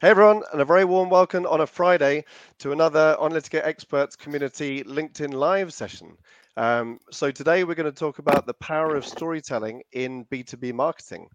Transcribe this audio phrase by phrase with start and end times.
[0.00, 2.24] Hey everyone, and a very warm welcome on a Friday
[2.58, 6.16] to another Onalytica Experts Community LinkedIn Live session.
[6.56, 11.28] Um, so today we're going to talk about the power of storytelling in B2B marketing.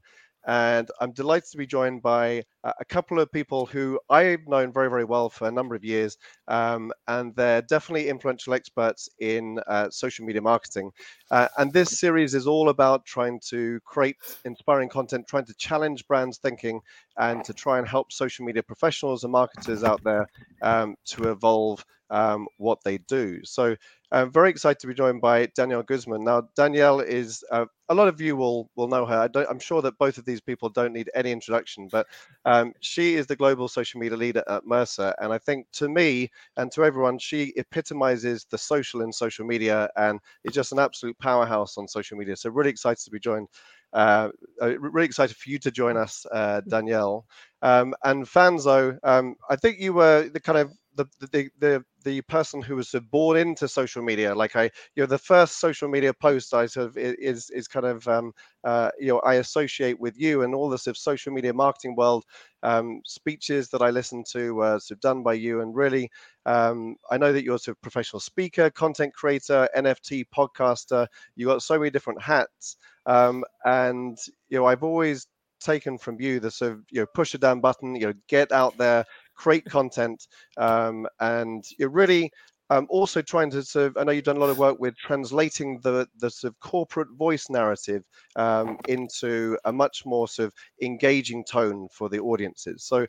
[0.46, 4.90] And I'm delighted to be joined by a couple of people who I've known very,
[4.90, 6.18] very well for a number of years.
[6.48, 10.92] Um, and they're definitely influential experts in uh, social media marketing.
[11.32, 16.06] Uh, and this series is all about trying to create inspiring content, trying to challenge
[16.08, 16.82] brands' thinking,
[17.18, 20.28] and to try and help social media professionals and marketers out there
[20.62, 23.40] um, to evolve um, what they do.
[23.44, 23.76] So
[24.12, 26.24] I'm very excited to be joined by Danielle Guzman.
[26.24, 29.30] Now, Danielle is uh, a lot of you will will know her.
[29.36, 32.08] I am sure that both of these people don't need any introduction, but
[32.50, 36.32] um, she is the global social media leader at Mercer, and I think to me
[36.58, 41.18] and to everyone, she epitomizes the social in social media, and is just an absolute
[41.20, 42.36] powerhouse on social media.
[42.36, 43.50] So really excited to be joined.
[43.94, 44.30] Uh,
[44.62, 47.26] uh really excited for you to join us, uh, Danielle.
[47.62, 50.72] Um, and Fanzo, um, I think you were the kind of
[51.06, 54.34] the the the the person who was of born into social media.
[54.36, 54.64] Like I,
[54.96, 58.34] you know, the first social media post I sort of is is kind of um,
[58.64, 61.96] uh, you know I associate with you and all the sort of social media marketing
[61.96, 62.26] world
[62.64, 65.62] um, speeches that I listen to uh, sort of done by you.
[65.62, 66.10] And really,
[66.46, 71.08] um, I know that you're a sort of professional speaker, content creator, NFT podcaster.
[71.36, 74.18] You got so many different hats, um, and
[74.50, 75.28] you know I've always
[75.60, 78.52] taken from you the sort of you know push a down button you know get
[78.52, 79.06] out there
[79.40, 82.30] create content, um, and you're really
[82.70, 84.96] um, also trying to sort of, I know you've done a lot of work with
[84.98, 88.04] translating the, the sort of corporate voice narrative
[88.36, 92.84] um, into a much more sort of engaging tone for the audiences.
[92.84, 93.08] So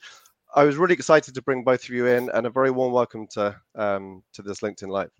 [0.54, 3.26] I was really excited to bring both of you in and a very warm welcome
[3.32, 5.10] to, um, to this LinkedIn Live.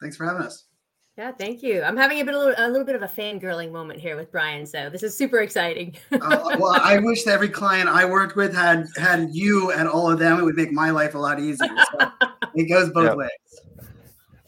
[0.00, 0.64] Thanks for having us.
[1.18, 1.82] Yeah, thank you.
[1.82, 4.32] I'm having a bit, a little, a little bit of a fangirling moment here with
[4.32, 5.94] Brian, so this is super exciting.
[6.12, 10.18] uh, well, I wish every client I worked with had had you and all of
[10.18, 10.38] them.
[10.38, 11.68] It would make my life a lot easier.
[11.92, 12.10] So
[12.54, 13.16] it goes both yep.
[13.16, 13.30] ways.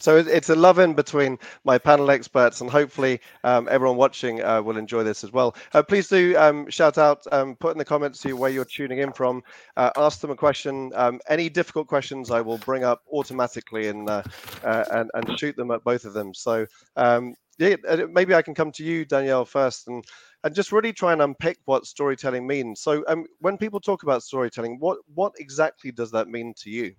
[0.05, 4.61] So it's a love in between my panel experts, and hopefully um, everyone watching uh,
[4.61, 5.55] will enjoy this as well.
[5.73, 9.11] Uh, please do um, shout out, um, put in the comments where you're tuning in
[9.11, 9.41] from,
[9.77, 10.91] uh, ask them a question.
[10.93, 14.21] Um, any difficult questions, I will bring up automatically and uh,
[14.63, 16.35] uh, and, and shoot them at both of them.
[16.35, 16.67] So
[16.97, 17.77] um, yeah,
[18.07, 20.05] maybe I can come to you, Danielle, first, and
[20.43, 22.79] and just really try and unpick what storytelling means.
[22.79, 26.93] So um, when people talk about storytelling, what what exactly does that mean to you?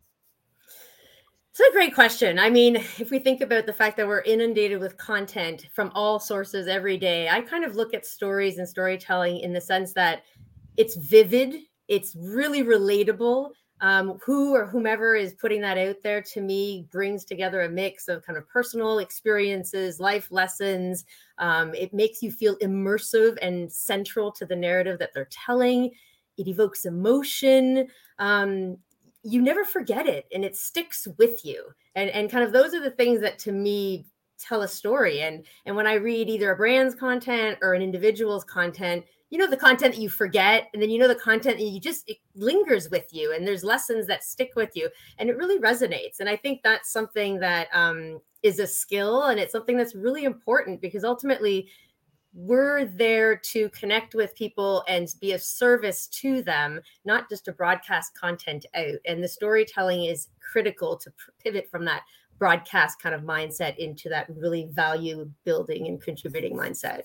[1.58, 2.38] It's a great question.
[2.38, 6.20] I mean, if we think about the fact that we're inundated with content from all
[6.20, 10.24] sources every day, I kind of look at stories and storytelling in the sense that
[10.76, 13.52] it's vivid, it's really relatable.
[13.80, 18.08] Um, who or whomever is putting that out there to me brings together a mix
[18.08, 21.06] of kind of personal experiences, life lessons.
[21.38, 25.90] Um, it makes you feel immersive and central to the narrative that they're telling.
[26.36, 27.88] It evokes emotion.
[28.18, 28.76] Um,
[29.26, 31.64] you never forget it and it sticks with you.
[31.94, 34.06] And and kind of those are the things that to me
[34.38, 35.22] tell a story.
[35.22, 39.48] And and when i read either a brand's content or an individual's content you know
[39.48, 42.18] the content that you forget and then you know the content that you just it
[42.36, 44.88] lingers with you and there's lessons that stick with you
[45.18, 46.20] and it really resonates.
[46.20, 50.24] And i think that's something that um, is a skill and it's something that's really
[50.24, 51.68] important because ultimately
[52.36, 57.52] we're there to connect with people and be of service to them, not just to
[57.52, 58.98] broadcast content out.
[59.06, 61.10] And the storytelling is critical to
[61.42, 62.02] pivot from that
[62.38, 67.02] broadcast kind of mindset into that really value building and contributing mindset.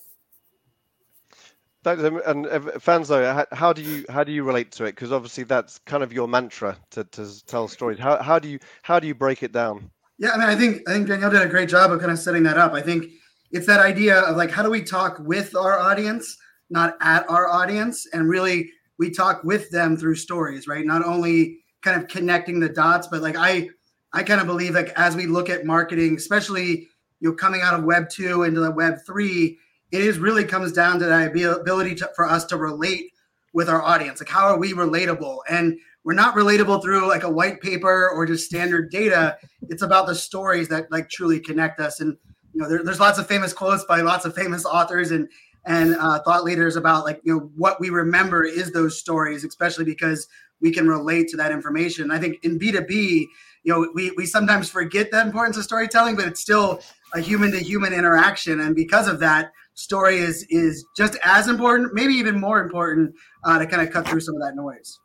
[1.84, 4.92] Thanks um, and uh, Fanzo, how do you how do you relate to it?
[4.92, 7.98] Because obviously that's kind of your mantra to, to tell stories.
[7.98, 9.90] How, how do you how do you break it down?
[10.20, 12.20] Yeah, I mean, I think I think Danielle did a great job of kind of
[12.20, 12.74] setting that up.
[12.74, 13.06] I think
[13.52, 16.38] it's that idea of like how do we talk with our audience
[16.70, 18.08] not at our audience?
[18.14, 20.86] And really we talk with them through stories right?
[20.86, 23.68] Not only kind of connecting the dots but like i
[24.14, 26.88] i kind of believe like as we look at marketing especially
[27.20, 29.58] you know coming out of web 2 into the web 3
[29.92, 33.12] it is really comes down to the ability to, for us to relate
[33.54, 34.22] with our audience.
[34.22, 35.40] Like how are we relatable?
[35.50, 39.38] And we're not relatable through like a white paper or just standard data.
[39.64, 42.00] It's about the stories that like truly connect us.
[42.00, 42.18] And
[42.54, 45.30] you know, there, there's lots of famous quotes by lots of famous authors and
[45.66, 49.86] and uh, thought leaders about like you know what we remember is those stories, especially
[49.86, 50.28] because
[50.60, 52.12] we can relate to that information.
[52.12, 53.28] I think in B two B,
[53.64, 56.82] you know, we we sometimes forget the importance of storytelling, but it's still
[57.14, 61.94] a human to human interaction, and because of that, story is is just as important,
[61.94, 63.14] maybe even more important,
[63.44, 65.00] uh, to kind of cut through some of that noise.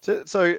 [0.00, 0.56] So, so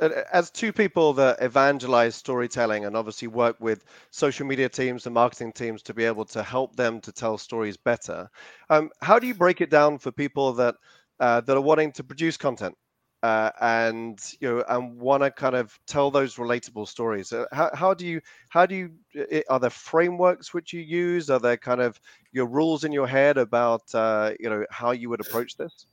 [0.00, 5.52] as two people that evangelize storytelling and obviously work with social media teams and marketing
[5.52, 8.28] teams to be able to help them to tell stories better,
[8.70, 10.76] um, how do you break it down for people that
[11.20, 12.76] uh, that are wanting to produce content?
[13.24, 17.68] uh, and you know and want to kind of tell those relatable stories uh, how,
[17.74, 21.80] how do you how do you are there frameworks which you use are there kind
[21.80, 22.00] of
[22.32, 25.86] your rules in your head about uh, you know how you would approach this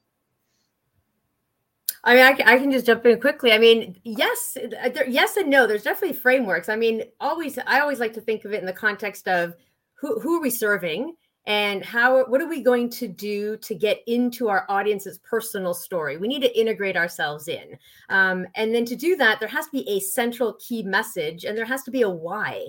[2.06, 3.52] I mean, I, I, can just jump in quickly.
[3.52, 4.56] I mean, yes,
[4.94, 5.66] there, yes and no.
[5.66, 6.70] There's definitely frameworks.
[6.70, 9.56] I mean, always, I always like to think of it in the context of
[9.96, 11.16] who who are we serving,
[11.48, 16.18] and how what are we going to do to get into our audience's personal story
[16.18, 17.78] we need to integrate ourselves in
[18.10, 21.58] um, and then to do that there has to be a central key message and
[21.58, 22.66] there has to be a why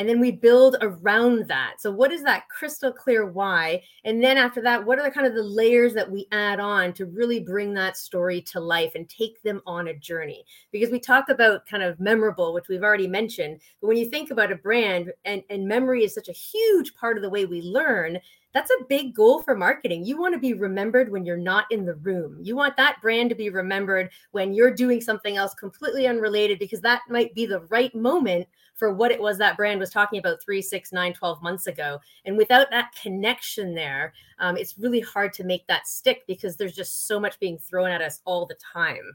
[0.00, 4.38] and then we build around that so what is that crystal clear why and then
[4.38, 7.38] after that what are the kind of the layers that we add on to really
[7.38, 10.42] bring that story to life and take them on a journey
[10.72, 14.30] because we talk about kind of memorable which we've already mentioned but when you think
[14.30, 17.60] about a brand and, and memory is such a huge part of the way we
[17.60, 18.18] learn
[18.52, 20.04] that's a big goal for marketing.
[20.04, 22.38] You want to be remembered when you're not in the room.
[22.42, 26.80] You want that brand to be remembered when you're doing something else completely unrelated because
[26.80, 28.48] that might be the right moment
[28.80, 32.00] for what it was that brand was talking about three, six, nine, 12 months ago.
[32.24, 36.74] And without that connection there, um, it's really hard to make that stick because there's
[36.74, 39.14] just so much being thrown at us all the time.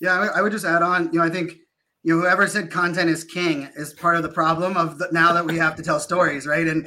[0.00, 1.52] Yeah, I would just add on, you know, I think
[2.02, 5.32] you know, whoever said content is king is part of the problem of the, now
[5.32, 6.66] that we have to tell stories, right?
[6.66, 6.84] And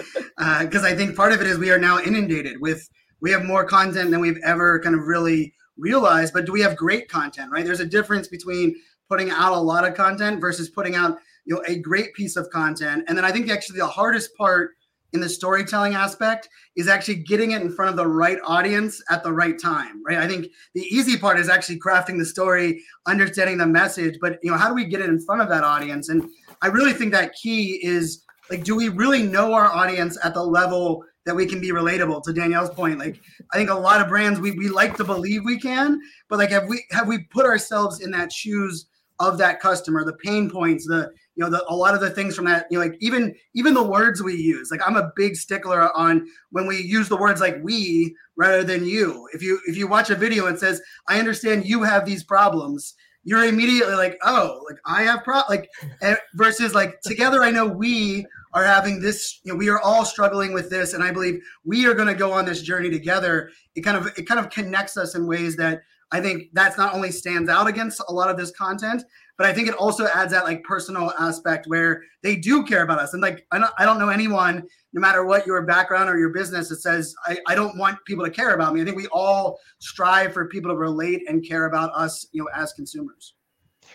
[0.59, 2.89] because uh, I think part of it is we are now inundated with
[3.21, 6.33] we have more content than we've ever kind of really realized.
[6.33, 7.63] But do we have great content, right?
[7.63, 8.75] There's a difference between
[9.07, 12.50] putting out a lot of content versus putting out you know a great piece of
[12.50, 13.04] content.
[13.08, 14.72] And then I think actually the hardest part
[15.14, 19.24] in the storytelling aspect is actually getting it in front of the right audience at
[19.24, 20.18] the right time right?
[20.18, 24.52] I think the easy part is actually crafting the story understanding the message but you
[24.52, 26.10] know how do we get it in front of that audience?
[26.10, 26.30] And
[26.62, 30.44] i really think that key is like do we really know our audience at the
[30.44, 32.24] level that we can be relatable?
[32.24, 33.20] To danielle's point like
[33.52, 36.00] i think a lot of brands we, we like to believe we can
[36.30, 38.88] but like have we have we put ourselves in that shoes
[39.22, 40.04] of that customer?
[40.04, 42.78] The pain points the you know the, a lot of the things from that you
[42.78, 46.68] know like even even the words we use like i'm a big stickler on when
[46.68, 49.28] we use the words like we rather than you.
[49.33, 52.95] If you if you watch a video and says i understand you have these problems
[53.24, 55.69] you're immediately like oh like i have pro like
[56.01, 60.04] eh, versus like together i know we are having this you know we are all
[60.04, 63.51] struggling with this and i believe we are going to go on this journey together.
[63.75, 65.81] It kind of it kind of connects us in ways that
[66.12, 69.04] i think that's not only stands out against a lot of this content
[69.42, 73.00] but I think it also adds that like personal aspect where they do care about
[73.00, 73.14] us.
[73.14, 76.30] And like, I don't, I don't know anyone, no matter what your background or your
[76.30, 78.84] business, that says, I, I don't want people to care about me.
[78.84, 82.50] I think we all strive for people to relate and care about us, you know,
[82.54, 83.34] as consumers.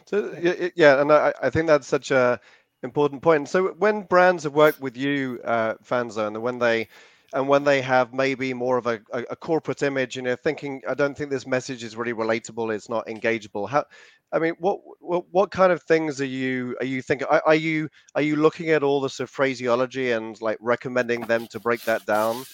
[0.06, 0.34] So,
[0.74, 1.00] yeah.
[1.00, 2.40] And I, I think that's such a
[2.82, 3.48] important point.
[3.48, 6.88] So when brands have worked with you, uh, Fanzo, and when they,
[7.36, 10.80] and when they have maybe more of a, a, a, corporate image and they're thinking
[10.88, 13.68] i don't think this message is really relatable it's not engageable.
[13.68, 13.84] How
[14.32, 17.54] i mean what what, what kind of things are you are you thinking are, are,
[17.54, 22.04] you are you looking at all of phraseology and like recommending them to break that
[22.06, 22.44] down?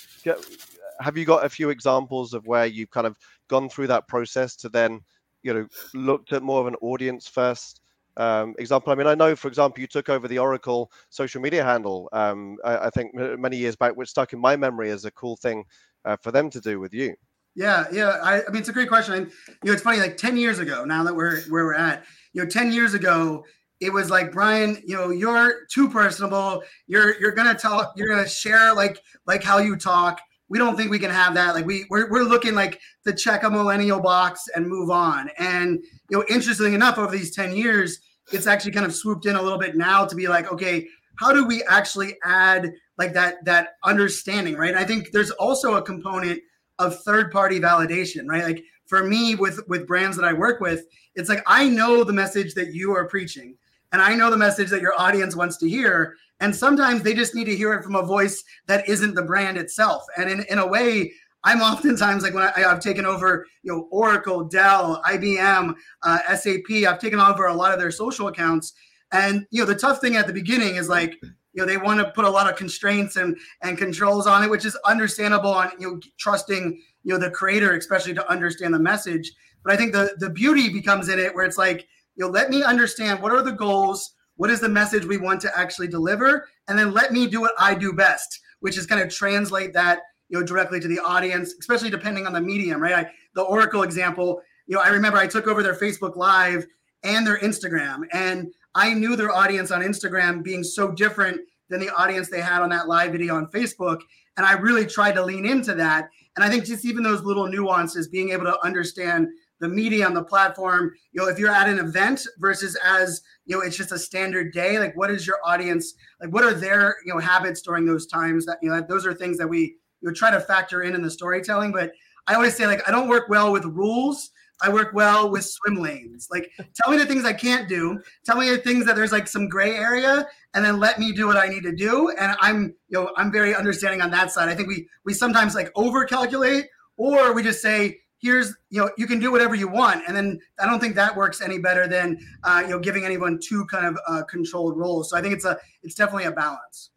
[1.00, 3.16] Have you got a few examples of where you've kind of
[3.48, 5.00] gone through that process to then
[5.42, 7.80] you know looked at more of an audience first
[8.16, 8.92] um, example.
[8.92, 12.56] I mean, I know, for example, you took over the Oracle social media handle, um,
[12.64, 15.64] I, I, think many years back, which stuck in my memory as a cool thing
[16.04, 17.14] uh, for them to do with you.
[17.54, 18.18] Yeah, yeah.
[18.22, 19.14] I, I, mean, it's a great question.
[19.14, 22.04] And, you know, it's funny, like 10 years ago, now that we're where we're at,
[22.32, 23.44] you know, 10 years ago,
[23.80, 26.62] it was like Brian, you know, you're too personable.
[26.86, 30.20] You're you're gonna tell, you're gonna share like like how you talk.
[30.48, 31.54] We don't think we can have that.
[31.54, 35.30] Like we we're, we're looking like to check a millennial box and move on.
[35.36, 37.98] And you know, interestingly enough, over these 10 years,
[38.32, 40.86] it's actually kind of swooped in a little bit now to be like, okay,
[41.16, 44.74] how do we actually add like that that understanding, right?
[44.74, 46.40] I think there's also a component
[46.78, 48.44] of third party validation, right?
[48.44, 52.12] Like for me with with brands that I work with, it's like I know the
[52.12, 53.56] message that you are preaching
[53.92, 56.16] and I know the message that your audience wants to hear.
[56.40, 59.58] And sometimes they just need to hear it from a voice that isn't the brand
[59.58, 60.02] itself.
[60.16, 61.12] And in, in a way,
[61.44, 66.70] I'm oftentimes like when I, have taken over, you know, Oracle, Dell, IBM, uh, SAP.
[66.86, 68.72] I've taken over a lot of their social accounts,
[69.10, 72.00] and you know, the tough thing at the beginning is like, you know, they want
[72.00, 75.70] to put a lot of constraints and and controls on it, which is understandable on
[75.78, 79.32] you know trusting you know the creator, especially to understand the message.
[79.64, 82.50] But I think the the beauty becomes in it where it's like, you know, let
[82.50, 86.48] me understand what are the goals, what is the message we want to actually deliver,
[86.68, 90.00] and then let me do what I do best, which is kind of translate that
[90.32, 93.06] you know directly to the audience, especially depending on the medium, right?
[93.06, 96.66] I, the Oracle example, you know, I remember I took over their Facebook Live
[97.04, 101.94] and their Instagram, and I knew their audience on Instagram being so different than the
[101.94, 104.00] audience they had on that live video on Facebook,
[104.38, 106.08] and I really tried to lean into that.
[106.34, 109.28] And I think just even those little nuances, being able to understand
[109.60, 110.92] the media medium, the platform.
[111.12, 114.52] You know, if you're at an event versus as you know, it's just a standard
[114.52, 114.78] day.
[114.78, 116.30] Like, what is your audience like?
[116.30, 118.44] What are their you know habits during those times?
[118.46, 121.02] That you know, those are things that we you know, try to factor in in
[121.02, 121.72] the storytelling.
[121.72, 121.92] But
[122.26, 124.30] I always say like I don't work well with rules.
[124.64, 126.28] I work well with swim lanes.
[126.30, 128.00] Like, tell me the things I can't do.
[128.24, 131.26] Tell me the things that there's like some gray area, and then let me do
[131.26, 132.10] what I need to do.
[132.10, 134.48] And I'm, you know, I'm very understanding on that side.
[134.48, 136.66] I think we we sometimes like over calculate,
[136.96, 140.04] or we just say, here's, you know, you can do whatever you want.
[140.06, 143.40] And then I don't think that works any better than, uh, you know, giving anyone
[143.42, 145.10] two kind of uh, controlled roles.
[145.10, 146.90] So I think it's a, it's definitely a balance.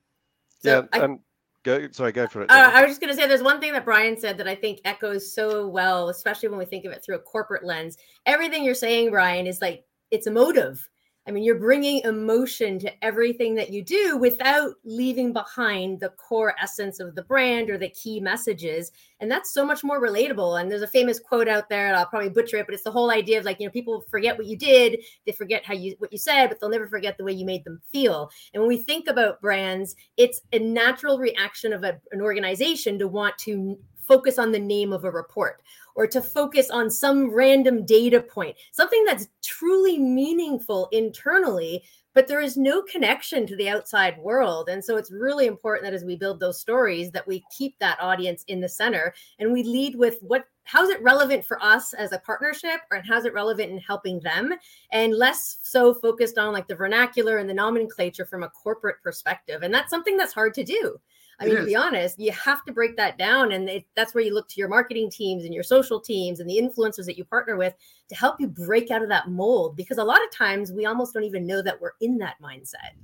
[0.59, 1.19] So yeah, I, and
[1.65, 2.51] Go, sorry, go for it.
[2.51, 4.53] Uh, I was just going to say there's one thing that Brian said that I
[4.53, 7.97] think echoes so well, especially when we think of it through a corporate lens.
[8.27, 10.87] Everything you're saying, Brian, is like it's emotive.
[11.27, 16.53] I mean, you're bringing emotion to everything that you do without leaving behind the core
[16.61, 18.91] essence of the brand or the key messages.
[19.19, 20.61] And that's so much more relatable.
[20.61, 22.91] And there's a famous quote out there, and I'll probably butcher it, but it's the
[22.91, 25.95] whole idea of like, you know, people forget what you did, they forget how you
[25.97, 28.29] what you said, but they'll never forget the way you made them feel.
[28.53, 33.07] And when we think about brands, it's a natural reaction of a, an organization to
[33.07, 35.61] want to focus on the name of a report
[35.95, 41.83] or to focus on some random data point, something that's truly meaningful internally,
[42.13, 44.69] but there is no connection to the outside world.
[44.69, 47.99] And so it's really important that as we build those stories that we keep that
[48.01, 52.11] audience in the center and we lead with what how's it relevant for us as
[52.11, 54.53] a partnership or how's it relevant in helping them
[54.91, 59.61] and less so focused on like the vernacular and the nomenclature from a corporate perspective.
[59.61, 60.99] And that's something that's hard to do.
[61.39, 63.51] I mean, to be honest, you have to break that down.
[63.51, 66.49] And it, that's where you look to your marketing teams and your social teams and
[66.49, 67.73] the influencers that you partner with
[68.09, 69.75] to help you break out of that mold.
[69.75, 72.95] Because a lot of times we almost don't even know that we're in that mindset.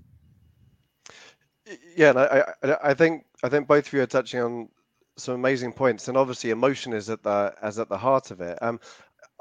[1.95, 4.69] Yeah, I, I, I think I think both of you are touching on
[5.17, 8.57] some amazing points, and obviously emotion is at the as at the heart of it.
[8.61, 8.79] Um,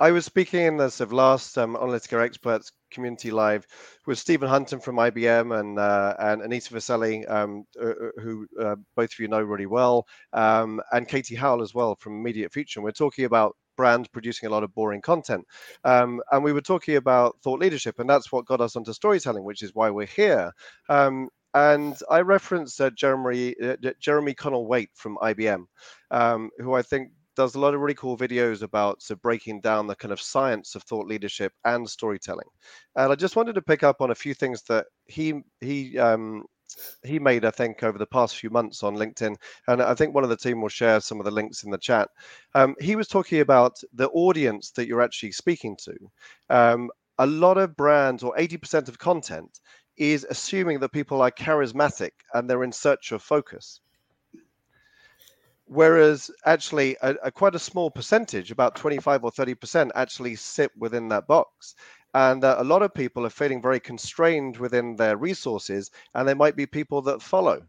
[0.00, 3.66] I was speaking in the sort of last um, Onalytica Experts community live
[4.06, 8.76] with Stephen Hunton from IBM and uh, and Anita Viselli, um, uh, uh, who uh,
[8.96, 12.80] both of you know really well, um, and Katie Howell as well from Immediate Future.
[12.80, 15.44] And we're talking about brands producing a lot of boring content,
[15.84, 19.44] um, and we were talking about thought leadership, and that's what got us onto storytelling,
[19.44, 20.50] which is why we're here.
[20.88, 25.64] Um, and I referenced uh, Jeremy uh, Jeremy Connell Waite from IBM,
[26.10, 29.86] um, who I think does a lot of really cool videos about so breaking down
[29.86, 32.48] the kind of science of thought leadership and storytelling.
[32.96, 36.44] And I just wanted to pick up on a few things that he he um,
[37.02, 39.36] he made, I think, over the past few months on LinkedIn.
[39.68, 41.78] And I think one of the team will share some of the links in the
[41.78, 42.10] chat.
[42.54, 45.94] Um, he was talking about the audience that you're actually speaking to.
[46.50, 49.60] Um, a lot of brands, or 80% of content,
[49.96, 53.80] is assuming that people are charismatic and they're in search of focus
[55.70, 60.72] whereas actually a, a, quite a small percentage about 25 or 30 percent actually sit
[60.76, 61.76] within that box.
[62.12, 66.34] And uh, a lot of people are feeling very constrained within their resources and there
[66.34, 67.62] might be people that follow.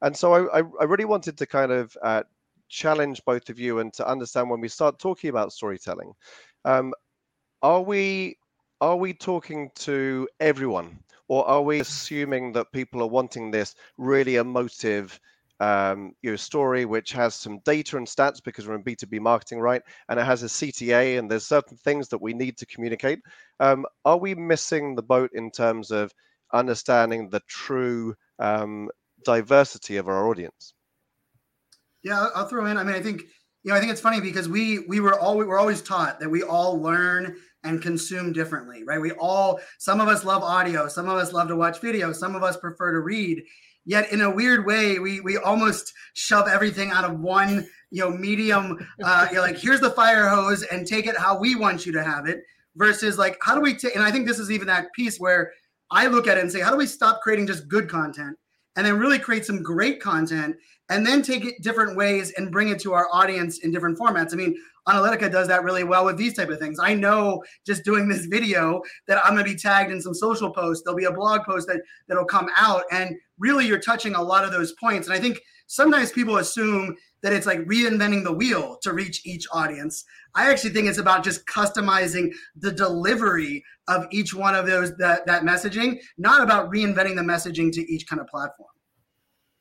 [0.00, 2.22] And so i, I really wanted to kind of uh,
[2.68, 6.12] challenge both of you and to understand when we start talking about storytelling
[6.64, 6.94] um,
[7.62, 8.36] are we
[8.80, 10.98] are we talking to everyone
[11.28, 15.18] or are we assuming that people are wanting this really emotive
[15.60, 19.82] um, your story which has some data and stats because we're in B2B marketing, right?
[20.08, 23.20] And it has a CTA and there's certain things that we need to communicate.
[23.60, 26.12] Um, are we missing the boat in terms of
[26.52, 28.90] understanding the true um,
[29.24, 30.74] diversity of our audience?
[32.02, 32.76] Yeah, I'll throw in.
[32.76, 33.22] I mean, I think
[33.62, 36.20] you know, I think it's funny because we we were all we were always taught
[36.20, 39.00] that we all learn and consume differently, right?
[39.00, 42.34] We all some of us love audio, some of us love to watch video, some
[42.36, 43.42] of us prefer to read,
[43.84, 48.10] yet in a weird way we we almost shove everything out of one you know
[48.10, 51.92] medium uh you're like here's the fire hose and take it how we want you
[51.92, 52.42] to have it
[52.76, 55.52] versus like how do we take and i think this is even that piece where
[55.90, 58.36] i look at it and say how do we stop creating just good content
[58.76, 60.56] and then really create some great content
[60.90, 64.32] and then take it different ways and bring it to our audience in different formats
[64.32, 64.54] i mean
[64.88, 66.78] Onalytica does that really well with these type of things.
[66.78, 70.52] I know just doing this video that I'm going to be tagged in some social
[70.52, 70.84] posts.
[70.84, 74.44] There'll be a blog post that that'll come out, and really you're touching a lot
[74.44, 75.08] of those points.
[75.08, 79.46] And I think sometimes people assume that it's like reinventing the wheel to reach each
[79.50, 80.04] audience.
[80.34, 85.24] I actually think it's about just customizing the delivery of each one of those that
[85.26, 88.68] that messaging, not about reinventing the messaging to each kind of platform.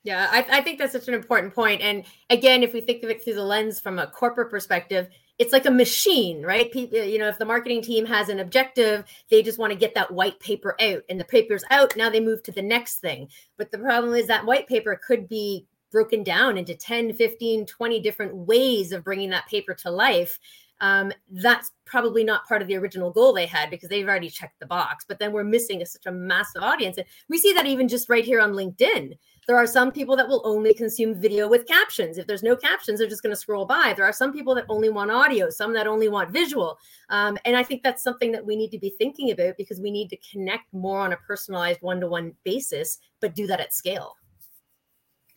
[0.04, 1.82] Yeah, I, I, think that's such an important point.
[1.82, 5.08] And again, if we think of it through the lens from a corporate perspective,
[5.40, 6.70] it's like a machine, right?
[6.72, 9.96] People, you know, if the marketing team has an objective, they just want to get
[9.96, 11.96] that white paper out, and the paper's out.
[11.96, 13.30] Now they move to the next thing.
[13.58, 18.00] But the problem is that white paper could be broken down into 10, 15, 20
[18.02, 20.40] different ways of bringing that paper to life.
[20.82, 24.60] um, that's probably not part of the original goal they had because they've already checked
[24.60, 25.06] the box.
[25.08, 26.98] But then we're missing a, such a massive audience.
[26.98, 29.18] And we see that even just right here on LinkedIn.
[29.48, 32.18] There are some people that will only consume video with captions.
[32.18, 33.94] If there's no captions, they're just going to scroll by.
[33.96, 36.78] There are some people that only want audio, some that only want visual.
[37.10, 39.92] Um, and I think that's something that we need to be thinking about because we
[39.92, 43.74] need to connect more on a personalized one to one basis, but do that at
[43.74, 44.16] scale.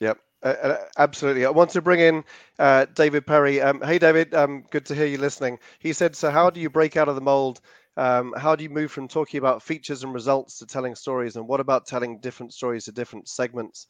[0.00, 0.18] Yep.
[0.42, 1.44] Uh, absolutely.
[1.44, 2.22] I want to bring in
[2.58, 3.60] uh, David Perry.
[3.60, 4.34] Um, hey, David.
[4.34, 5.58] Um, good to hear you listening.
[5.78, 7.60] He said, "So, how do you break out of the mold?
[7.96, 11.36] Um, how do you move from talking about features and results to telling stories?
[11.36, 13.86] And what about telling different stories to different segments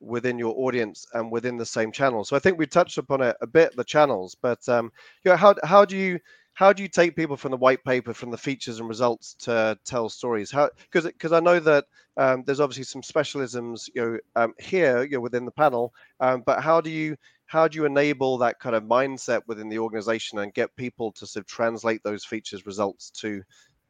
[0.00, 3.36] within your audience and within the same channel?" So, I think we touched upon it
[3.40, 4.36] a bit, the channels.
[4.40, 4.90] But um,
[5.24, 6.18] you know, how how do you
[6.54, 9.78] how do you take people from the white paper from the features and results to
[9.84, 11.84] tell stories how because because i know that
[12.16, 16.42] um, there's obviously some specialisms you know um, here you know within the panel um,
[16.46, 17.14] but how do you
[17.46, 21.26] how do you enable that kind of mindset within the organization and get people to
[21.26, 23.42] sort of translate those features results to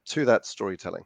[0.04, 1.04] to that storytelling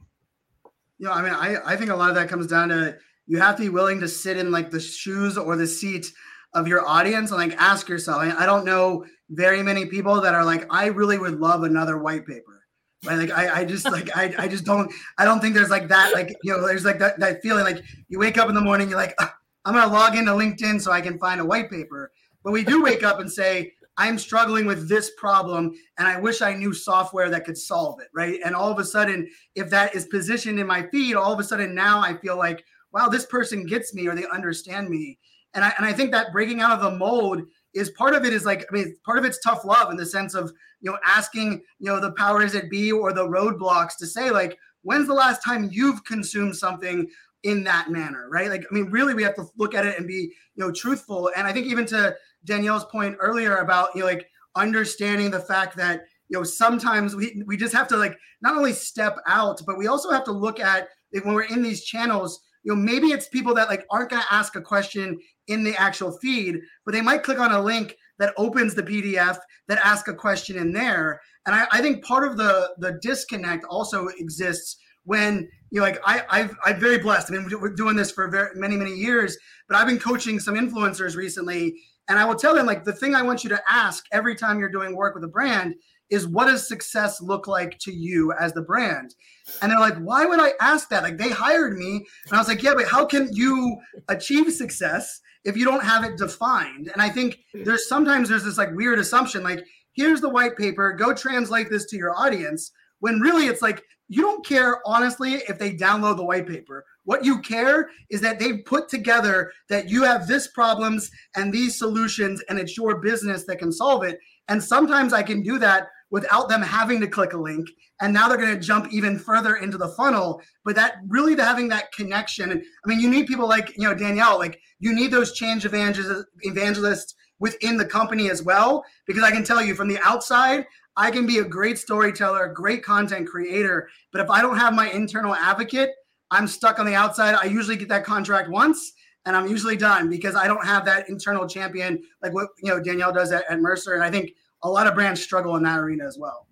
[0.98, 3.56] know i mean i i think a lot of that comes down to you have
[3.56, 6.06] to be willing to sit in like the shoes or the seat
[6.54, 10.44] of your audience and like ask yourself i don't know very many people that are
[10.44, 12.66] like, I really would love another white paper.
[13.04, 13.16] Right.
[13.16, 16.12] Like I, I just like I, I just don't I don't think there's like that
[16.12, 18.90] like you know there's like that, that feeling like you wake up in the morning
[18.90, 19.18] you're like
[19.64, 22.12] I'm gonna log into LinkedIn so I can find a white paper
[22.42, 26.40] but we do wake up and say I'm struggling with this problem and I wish
[26.40, 28.40] I knew software that could solve it right?
[28.44, 31.44] And all of a sudden if that is positioned in my feed all of a
[31.44, 35.18] sudden now I feel like wow this person gets me or they understand me.
[35.54, 37.42] And I and I think that breaking out of the mold
[37.74, 40.06] is part of it is like I mean part of it's tough love in the
[40.06, 44.06] sense of you know asking you know the powers that be or the roadblocks to
[44.06, 47.08] say like when's the last time you've consumed something
[47.42, 48.28] in that manner?
[48.30, 48.48] Right?
[48.48, 51.30] Like I mean really we have to look at it and be you know truthful.
[51.36, 55.76] And I think even to Danielle's point earlier about you know like understanding the fact
[55.76, 59.78] that you know sometimes we we just have to like not only step out but
[59.78, 63.08] we also have to look at like, when we're in these channels you know maybe
[63.08, 65.18] it's people that like aren't going to ask a question
[65.50, 69.38] in the actual feed, but they might click on a link that opens the PDF
[69.68, 71.20] that ask a question in there.
[71.44, 76.00] And I, I think part of the the disconnect also exists when you know, like
[76.04, 77.30] I, I've I'm very blessed.
[77.30, 79.36] I mean, we're doing this for very, many many years,
[79.68, 81.74] but I've been coaching some influencers recently,
[82.10, 84.58] and I will tell them like the thing I want you to ask every time
[84.58, 85.74] you're doing work with a brand
[86.10, 89.14] is what does success look like to you as the brand?
[89.62, 91.04] And they're like, why would I ask that?
[91.04, 95.20] Like they hired me, and I was like, yeah, but how can you achieve success?
[95.44, 96.90] if you don't have it defined.
[96.92, 100.92] And I think there's sometimes there's this like weird assumption like, here's the white paper,
[100.92, 102.72] go translate this to your audience.
[103.00, 106.84] When really it's like, you don't care honestly if they download the white paper.
[107.10, 111.76] What you care is that they've put together that you have this problems and these
[111.76, 114.20] solutions, and it's your business that can solve it.
[114.46, 117.68] And sometimes I can do that without them having to click a link.
[118.00, 120.40] And now they're going to jump even further into the funnel.
[120.64, 122.52] But that really the, having that connection.
[122.52, 127.14] I mean, you need people like, you know, Danielle, like you need those change evangelists
[127.40, 128.84] within the company as well.
[129.08, 130.64] Because I can tell you from the outside,
[130.96, 133.88] I can be a great storyteller, a great content creator.
[134.12, 135.90] But if I don't have my internal advocate,
[136.30, 137.34] I'm stuck on the outside.
[137.34, 138.92] I usually get that contract once
[139.26, 142.80] and I'm usually done because I don't have that internal champion like what you know
[142.80, 143.94] Danielle does at, at Mercer.
[143.94, 146.46] And I think a lot of brands struggle in that arena as well.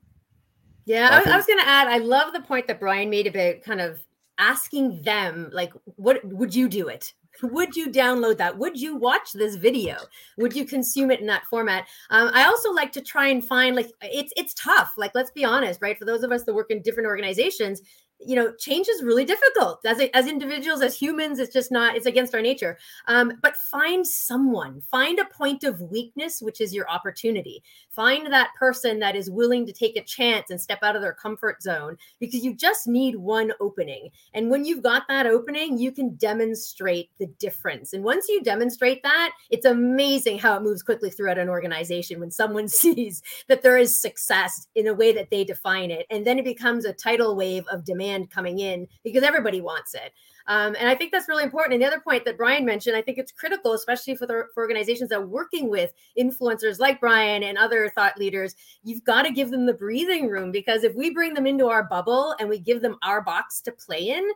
[0.84, 1.86] Yeah, I, I was going to add.
[1.86, 4.00] I love the point that Brian made about kind of
[4.38, 7.12] asking them, like, what would you do it?
[7.42, 8.58] Would you download that?
[8.58, 9.96] Would you watch this video?
[10.38, 11.86] Would you consume it in that format?
[12.10, 14.94] Um, I also like to try and find like it's it's tough.
[14.96, 15.96] Like let's be honest, right?
[15.96, 17.80] For those of us that work in different organizations,
[18.20, 19.80] you know change is really difficult.
[19.84, 22.78] As as individuals as humans it's just not it's against our nature.
[23.06, 27.62] Um, but find someone find a point of weakness which is your opportunity.
[27.90, 31.12] Find that person that is willing to take a chance and step out of their
[31.12, 34.10] comfort zone because you just need one opening.
[34.34, 37.92] And when you've got that opening you can demonstrate the difference.
[37.92, 42.30] And once you demonstrate that it's amazing how it moves quickly throughout an organization when
[42.30, 46.06] someone sees that there is success in a way that they define it.
[46.10, 49.94] And then it becomes a tidal wave of demand demand coming in because everybody wants
[49.94, 50.12] it.
[50.46, 51.74] Um, and I think that's really important.
[51.74, 54.62] And the other point that Brian mentioned, I think it's critical, especially for, the, for
[54.62, 58.54] organizations that are working with influencers like Brian and other thought leaders.
[58.82, 61.84] You've got to give them the breathing room because if we bring them into our
[61.84, 64.28] bubble and we give them our box to play in,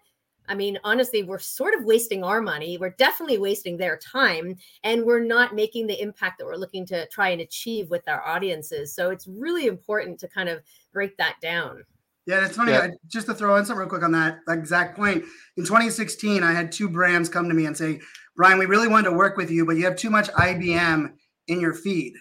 [0.48, 2.76] I mean, honestly, we're sort of wasting our money.
[2.76, 7.06] We're definitely wasting their time, and we're not making the impact that we're looking to
[7.08, 8.92] try and achieve with our audiences.
[8.92, 10.60] So it's really important to kind of
[10.92, 11.84] break that down.
[12.26, 12.72] Yeah, it's funny.
[12.72, 12.80] Yeah.
[12.80, 15.24] I, just to throw in something real quick on that exact point.
[15.56, 18.00] In 2016, I had two brands come to me and say,
[18.36, 21.12] Brian, we really wanted to work with you, but you have too much IBM
[21.48, 22.14] in your feed.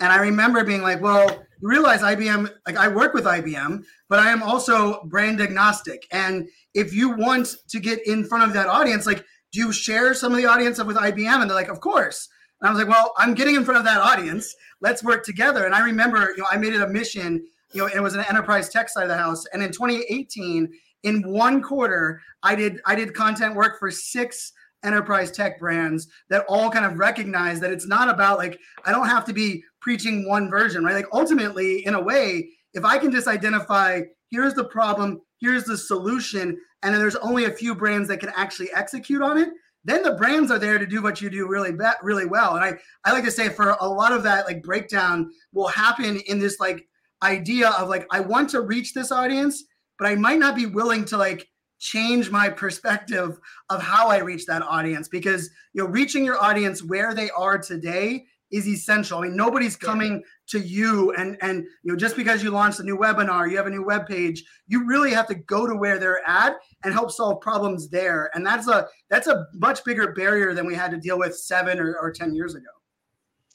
[0.00, 4.18] And I remember being like, well, you realize IBM, like I work with IBM, but
[4.18, 6.06] I am also brand agnostic.
[6.10, 10.14] And if you want to get in front of that audience, like, do you share
[10.14, 11.40] some of the audience with IBM?
[11.40, 12.28] And they're like, of course.
[12.60, 14.54] And I was like, well, I'm getting in front of that audience.
[14.80, 15.66] Let's work together.
[15.66, 18.24] And I remember, you know, I made it a mission, you know, it was an
[18.28, 19.44] enterprise tech side of the house.
[19.52, 24.52] And in 2018, in one quarter, I did I did content work for six
[24.84, 29.08] enterprise tech brands that all kind of recognize that it's not about like I don't
[29.08, 30.94] have to be preaching one version, right?
[30.94, 35.76] Like ultimately, in a way, if I can just identify here's the problem, here's the
[35.76, 39.50] solution, and then there's only a few brands that can actually execute on it,
[39.84, 42.56] then the brands are there to do what you do really be- really well.
[42.56, 46.18] And I I like to say for a lot of that like breakdown will happen
[46.26, 46.86] in this like
[47.22, 49.64] idea of like I want to reach this audience,
[49.98, 54.46] but I might not be willing to like change my perspective of how I reach
[54.46, 59.18] that audience because you know reaching your audience where they are today is essential.
[59.18, 62.84] I mean nobody's coming to you and and you know just because you launched a
[62.84, 65.98] new webinar, you have a new web page, you really have to go to where
[65.98, 68.30] they're at and help solve problems there.
[68.34, 71.80] And that's a that's a much bigger barrier than we had to deal with 7
[71.80, 72.70] or, or 10 years ago.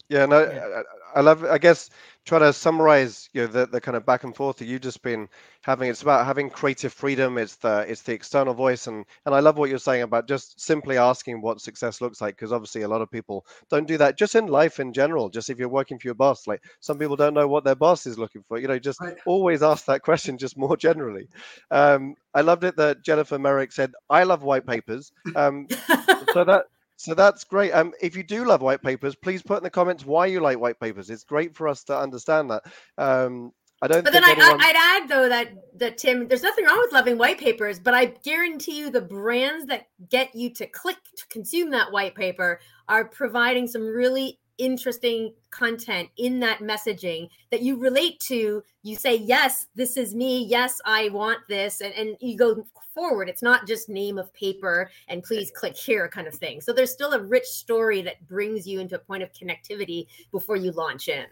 [0.09, 0.83] Yeah, and I,
[1.15, 1.43] I love.
[1.43, 1.89] I guess
[2.25, 5.01] try to summarize, you know, the, the kind of back and forth that you've just
[5.01, 5.29] been
[5.61, 5.89] having.
[5.89, 7.37] It's about having creative freedom.
[7.37, 10.59] It's the it's the external voice, and and I love what you're saying about just
[10.59, 14.17] simply asking what success looks like, because obviously a lot of people don't do that.
[14.17, 17.15] Just in life in general, just if you're working for your boss, like some people
[17.15, 18.59] don't know what their boss is looking for.
[18.59, 19.17] You know, just right.
[19.25, 21.29] always ask that question, just more generally.
[21.71, 25.67] Um, I loved it that Jennifer Merrick said, "I love white papers." Um,
[26.33, 26.65] so that
[26.97, 27.71] so that's great.
[27.71, 30.59] Um, if you do love white papers, please put in the comments why you like
[30.59, 31.09] white papers.
[31.09, 32.63] It's great for us to understand that.
[32.97, 34.03] Um, I don't.
[34.03, 34.59] But then I, anyone...
[34.59, 38.05] I'd add though that that Tim, there's nothing wrong with loving white papers, but I
[38.05, 43.05] guarantee you the brands that get you to click to consume that white paper are
[43.05, 48.63] providing some really interesting content in that messaging that you relate to.
[48.83, 50.45] You say yes this is me.
[50.45, 51.81] Yes i want this.
[51.81, 53.29] And, and you go forward.
[53.29, 56.61] It's not just name of paper and please click here kind of thing.
[56.61, 60.55] So there's still a rich story that brings you into a point of connectivity before
[60.55, 61.25] you launch in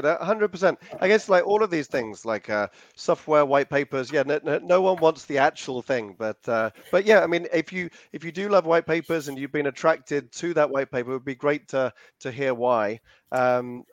[0.00, 0.78] hundred percent.
[1.00, 4.10] I guess like all of these things, like uh, software white papers.
[4.10, 7.46] Yeah, no, no, no, one wants the actual thing, but uh, but yeah, I mean,
[7.52, 10.90] if you if you do love white papers and you've been attracted to that white
[10.90, 13.00] paper, it would be great to to hear why.
[13.30, 13.84] Um,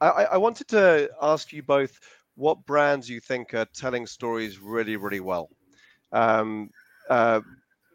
[0.00, 1.98] I, I wanted to ask you both
[2.34, 5.48] what brands you think are telling stories really, really well.
[6.12, 6.70] Um,
[7.08, 7.40] uh,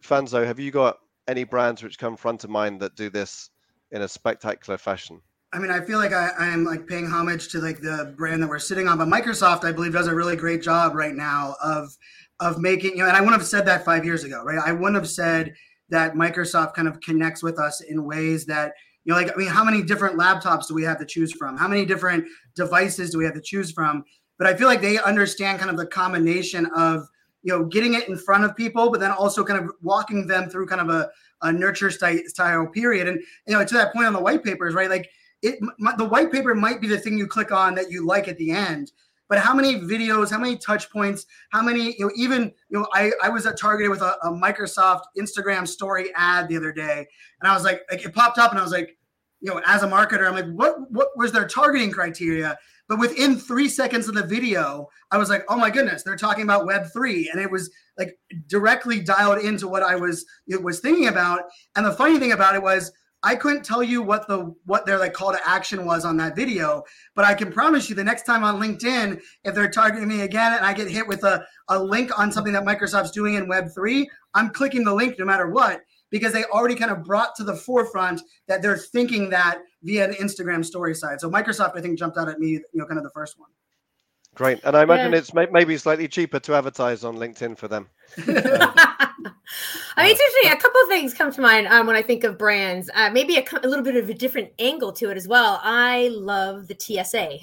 [0.04, 0.97] Fanzo, have you got
[1.28, 3.50] any brands which come front of mind that do this
[3.91, 5.21] in a spectacular fashion?
[5.54, 8.48] I mean, I feel like I, am like paying homage to like the brand that
[8.48, 11.96] we're sitting on, but Microsoft, I believe, does a really great job right now of
[12.40, 13.08] of making you know.
[13.08, 14.60] And I wouldn't have said that five years ago, right?
[14.66, 15.54] I wouldn't have said
[15.90, 19.50] that Microsoft kind of connects with us in ways that you know, like I mean,
[19.50, 21.58] how many different laptops do we have to choose from?
[21.58, 24.06] How many different devices do we have to choose from?
[24.38, 27.08] But I feel like they understand kind of the combination of
[27.44, 30.50] you know getting it in front of people, but then also kind of walking them
[30.50, 31.10] through kind of a,
[31.42, 33.10] a nurture style period.
[33.10, 34.90] And you know, to that point on the white papers, right?
[34.90, 35.10] Like
[35.41, 35.60] it
[35.97, 38.51] the white paper might be the thing you click on that you like at the
[38.51, 38.91] end
[39.32, 42.86] but how many videos how many touch points how many you know even you know
[42.93, 47.08] i i was targeted with a, a, microsoft instagram story ad the other day
[47.39, 48.97] and i was like, like it popped up and i was like
[49.39, 52.58] you know as a marketer i'm like what what was their targeting criteria?
[52.88, 56.43] But within three seconds of the video i was like oh my goodness they're talking
[56.43, 60.25] about web 3 and it was like directly dialed into what i was
[60.60, 61.43] was thinking about
[61.77, 62.91] and the funny thing about it was
[63.23, 66.36] I couldn't tell you what the what their like call to action was on that
[66.36, 66.84] video,
[67.15, 70.53] but I can promise you the next time on LinkedIn, if they're targeting me again
[70.53, 74.07] and I get hit with a, a link on something that Microsoft's doing in Web3,
[74.34, 77.55] I'm clicking the link no matter what, because they already kind of brought to the
[77.55, 81.21] forefront that they're thinking that via the Instagram story side.
[81.21, 83.49] So Microsoft, I think, jumped out at me, you know, kind of the first one.
[84.34, 84.62] Great.
[84.63, 85.19] And I imagine yeah.
[85.19, 87.89] it's maybe slightly cheaper to advertise on LinkedIn for them.
[88.62, 89.11] Um,
[89.95, 90.51] I mean, it's interesting.
[90.51, 92.89] A couple of things come to mind um, when I think of brands.
[92.93, 95.60] Uh, maybe a, a, little bit of a different angle to it as well.
[95.63, 97.39] I love the TSA.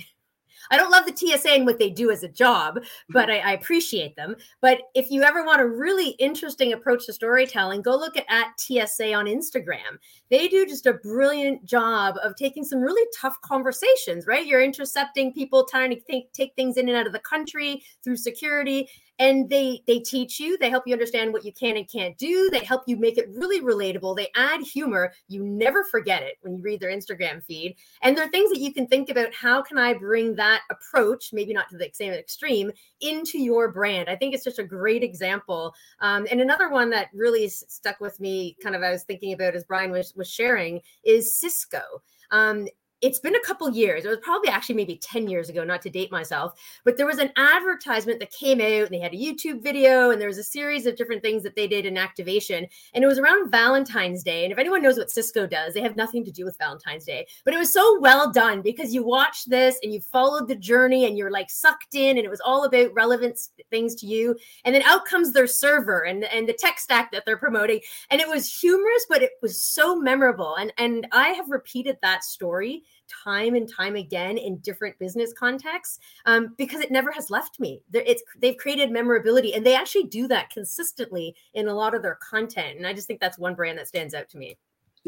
[0.70, 3.52] I don't love the TSA and what they do as a job, but I, I,
[3.52, 4.36] appreciate them.
[4.60, 8.60] But if you ever want a really interesting approach to storytelling, go look at, at
[8.60, 9.98] TSA on Instagram.
[10.30, 14.46] They do just a brilliant job of taking some really tough conversations, right?
[14.46, 18.16] You're intercepting people trying to think, take things in and out of the country through
[18.16, 18.88] security
[19.18, 22.48] and they they teach you they help you understand what you can and can't do
[22.50, 26.56] they help you make it really relatable they add humor you never forget it when
[26.56, 27.76] you read their instagram feed.
[28.02, 31.30] And there are things that you can think about how can i bring that approach
[31.32, 34.08] maybe not to the same extreme into your brand?
[34.08, 35.74] I think it's just a great example.
[36.00, 39.54] Um, and another one that really stuck with me kind of i was thinking about
[39.54, 41.82] as brian was, was sharing is cisco.
[42.30, 42.66] Um,
[43.00, 44.04] it's been a couple years.
[44.04, 47.18] It was probably actually maybe 10 years ago, not to date myself, but there was
[47.18, 50.44] an advertisement that came out and they had a YouTube video and there was a
[50.44, 52.66] series of different things that they did in activation.
[52.94, 54.44] And it was around Valentine's Day.
[54.44, 57.26] And if anyone knows what Cisco does, they have nothing to do with Valentine's Day,
[57.44, 61.06] but it was so well done because you watched this and you followed the journey
[61.06, 63.38] and you're like sucked in and it was all about relevant
[63.70, 64.36] things to you.
[64.64, 67.80] And then out comes their server and, and the tech stack that they're promoting.
[68.10, 70.56] And it was humorous, but it was so memorable.
[70.56, 72.82] And, and I have repeated that story
[73.24, 77.82] time and time again in different business contexts um, because it never has left me.
[77.92, 82.16] It's they've created memorability, and they actually do that consistently in a lot of their
[82.16, 82.76] content.
[82.76, 84.56] And I just think that's one brand that stands out to me.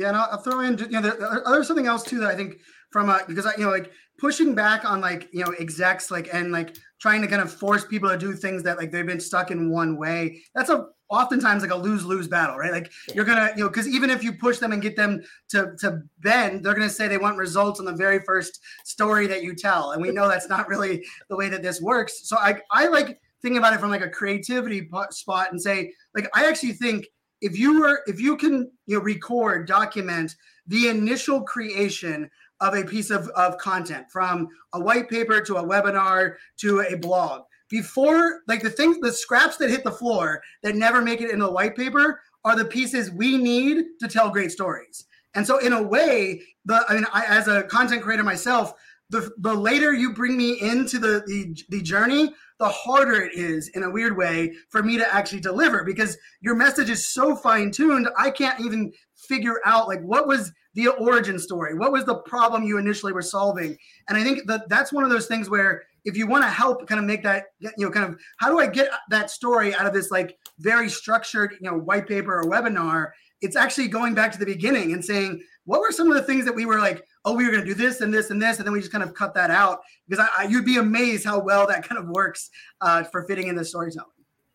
[0.00, 2.34] Yeah, and I'll, I'll throw in, you know, there, there's something else too that I
[2.34, 2.60] think
[2.90, 6.32] from a because I, you know, like pushing back on like you know execs like
[6.32, 9.20] and like trying to kind of force people to do things that like they've been
[9.20, 10.42] stuck in one way.
[10.54, 12.72] That's a oftentimes like a lose lose battle, right?
[12.72, 15.74] Like you're gonna, you know, because even if you push them and get them to
[15.80, 19.54] to bend, they're gonna say they want results on the very first story that you
[19.54, 22.26] tell, and we know that's not really the way that this works.
[22.26, 26.26] So I I like thinking about it from like a creativity spot and say like
[26.34, 27.06] I actually think
[27.40, 32.84] if you were if you can you know record document the initial creation of a
[32.84, 38.42] piece of, of content from a white paper to a webinar to a blog before
[38.48, 41.52] like the things the scraps that hit the floor that never make it into the
[41.52, 45.04] white paper are the pieces we need to tell great stories.
[45.34, 48.74] And so in a way the i mean I, as a content creator myself
[49.10, 53.68] the, the later you bring me into the, the the journey the harder it is
[53.74, 57.70] in a weird way for me to actually deliver because your message is so fine
[57.70, 61.74] tuned i can't even figure out like what was the origin story?
[61.74, 63.76] What was the problem you initially were solving?
[64.08, 66.86] And i think that that's one of those things where if you want to help
[66.86, 69.86] kind of make that you know kind of how do i get that story out
[69.86, 73.08] of this like very structured you know white paper or webinar
[73.40, 76.44] it's actually going back to the beginning and saying what were some of the things
[76.44, 78.58] that we were like oh we were going to do this and this and this
[78.58, 81.24] and then we just kind of cut that out because I, I, you'd be amazed
[81.24, 82.50] how well that kind of works
[82.80, 84.10] uh, for fitting in the storytelling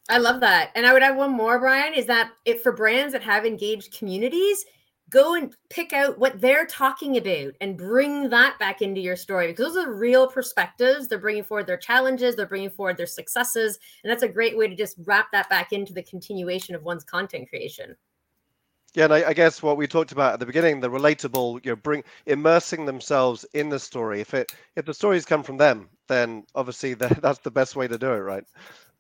[0.10, 3.13] i love that and i would add one more brian is that if for brands
[3.13, 4.65] that have engaged communities
[5.10, 9.48] go and pick out what they're talking about and bring that back into your story
[9.48, 11.08] because those are real perspectives.
[11.08, 13.78] They're bringing forward their challenges, they're bringing forward their successes.
[14.04, 17.04] And that's a great way to just wrap that back into the continuation of one's
[17.04, 17.95] content creation.
[18.96, 21.72] Yeah, and I, I, guess what we talked about at the beginning, the relatable, you
[21.72, 24.22] know, bring immersing themselves in the story.
[24.22, 27.88] If it if the stories come from them, then obviously the, that's the best way
[27.88, 28.46] to do it, right?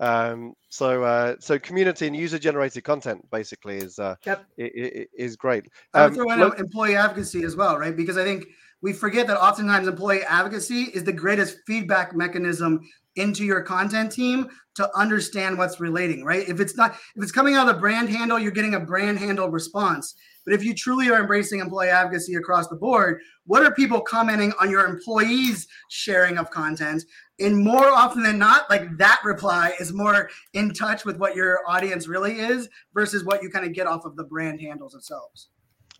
[0.01, 4.45] Um, so uh, so community and user generated content basically is uh, yep.
[4.57, 5.65] is great.
[5.93, 7.95] Um, throw in look, employee advocacy as well, right?
[7.95, 8.45] Because I think
[8.81, 12.81] we forget that oftentimes employee advocacy is the greatest feedback mechanism
[13.15, 16.47] into your content team to understand what's relating, right?
[16.47, 19.19] If it's not if it's coming out of the brand handle, you're getting a brand
[19.19, 20.15] handle response.
[20.45, 24.53] But if you truly are embracing employee advocacy across the board, what are people commenting
[24.61, 27.03] on your employees' sharing of content?
[27.39, 31.59] And more often than not, like that reply is more in touch with what your
[31.67, 35.49] audience really is versus what you kind of get off of the brand handles themselves.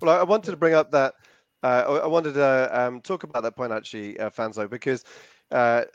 [0.02, 1.16] Well, I wanted to bring up that.
[1.64, 5.04] Uh, I wanted to um, talk about that point actually, uh, Fanzo, because
[5.52, 5.86] uh,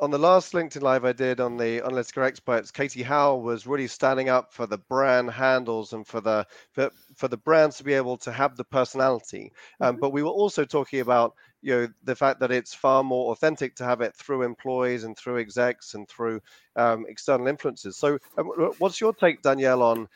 [0.00, 3.86] on the last LinkedIn live I did on the on Experts, Katie Howell was really
[3.86, 7.94] standing up for the brand handles and for the for, for the brands to be
[7.94, 9.52] able to have the personality.
[9.80, 10.00] Um, mm-hmm.
[10.00, 13.74] But we were also talking about you know the fact that it's far more authentic
[13.76, 16.40] to have it through employees and through execs and through
[16.76, 17.96] um, external influences.
[17.96, 18.46] So, um,
[18.78, 20.08] what's your take, Danielle, on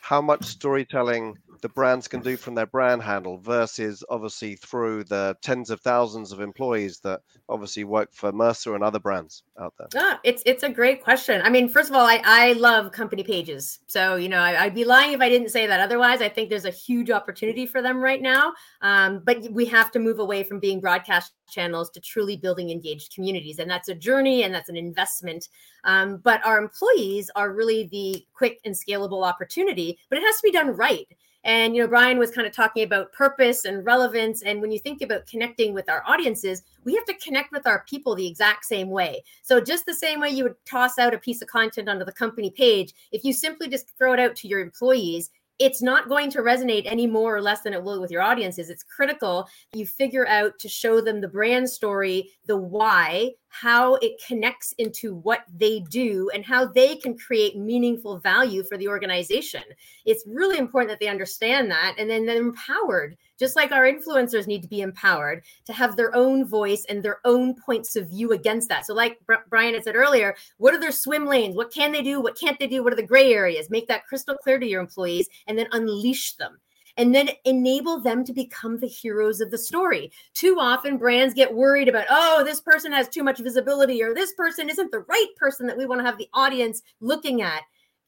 [0.00, 5.36] how much storytelling the brands can do from their brand handle versus obviously through the
[5.42, 9.88] tens of thousands of employees that obviously work for Mercer and other brands out there?
[9.94, 11.40] Yeah, it's it's a great question.
[11.42, 13.80] I mean, first of all, I, I love company pages.
[13.86, 15.80] So, you know, I, would be lying if I didn't say that.
[15.80, 18.52] Otherwise, I think there's a huge opportunity for them right now.
[18.82, 23.14] Um, but we have to move away from being broadcast channels to truly building engaged
[23.14, 23.58] communities.
[23.58, 25.48] And that's a journey and that's an investment.
[25.84, 30.42] Um, but our employees are really the quick and scalable opportunity, but it has to
[30.42, 31.06] be done right.
[31.44, 34.42] And, you know, Brian was kind of talking about purpose and relevance.
[34.42, 37.84] And when you think about connecting with our audiences, we have to connect with our
[37.88, 39.22] people the exact same way.
[39.42, 42.12] So, just the same way you would toss out a piece of content onto the
[42.12, 46.30] company page, if you simply just throw it out to your employees, it's not going
[46.30, 48.70] to resonate any more or less than it will with your audiences.
[48.70, 54.20] It's critical you figure out to show them the brand story, the why, how it
[54.26, 59.62] connects into what they do and how they can create meaningful value for the organization.
[60.04, 64.48] It's really important that they understand that and then they're empowered, just like our influencers
[64.48, 68.32] need to be empowered to have their own voice and their own points of view
[68.32, 68.86] against that.
[68.86, 71.54] So, like Brian had said earlier, what are their swim lanes?
[71.54, 72.20] What can they do?
[72.20, 72.82] What can't they do?
[72.82, 73.70] What are the gray areas?
[73.70, 76.58] Make that crystal clear to your employees and then unleash them
[76.96, 80.12] and then enable them to become the heroes of the story.
[80.34, 84.32] Too often, brands get worried about, oh, this person has too much visibility, or this
[84.34, 87.62] person isn't the right person that we want to have the audience looking at.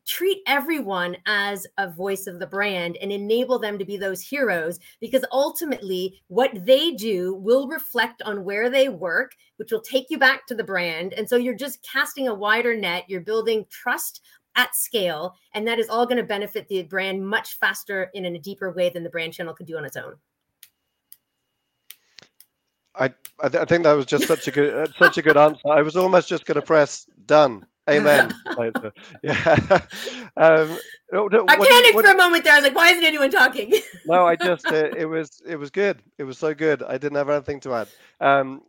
[0.06, 4.78] Treat everyone as a voice of the brand and enable them to be those heroes
[5.00, 10.18] because ultimately what they do will reflect on where they work which will take you
[10.18, 11.12] back to the brand.
[11.14, 13.04] And so you're just casting a wider net.
[13.08, 14.22] You're building trust
[14.56, 18.38] at scale and that is all going to benefit the brand much faster in a
[18.38, 20.14] deeper way than the brand channel could do on its own
[22.94, 25.36] I, I, th- I think that was just such a good uh, such a good
[25.36, 25.68] answer.
[25.68, 28.34] I was almost just going to press done Amen.
[29.22, 29.80] yeah.
[30.36, 30.78] Um,
[31.12, 32.54] I panicked what, for a moment there.
[32.54, 33.72] I was like, "Why isn't anyone talking?"
[34.06, 36.02] no, I just uh, it was it was good.
[36.18, 36.82] It was so good.
[36.82, 37.88] I didn't have anything to add.
[38.20, 38.62] Um,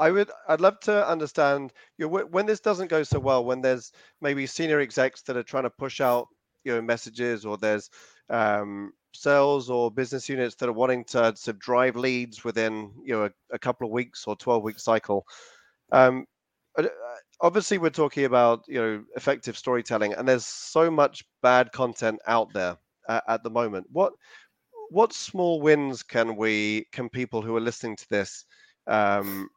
[0.00, 3.44] I would I'd love to understand you know, when this doesn't go so well.
[3.44, 6.26] When there's maybe senior execs that are trying to push out
[6.64, 7.90] you know messages, or there's
[8.30, 13.24] um, sales or business units that are wanting to to drive leads within you know
[13.26, 15.24] a, a couple of weeks or 12 week cycle.
[15.92, 16.24] Um,
[17.40, 22.52] obviously we're talking about you know effective storytelling and there's so much bad content out
[22.52, 22.76] there
[23.08, 24.12] uh, at the moment what
[24.90, 28.44] what small wins can we can people who are listening to this
[28.86, 29.48] um,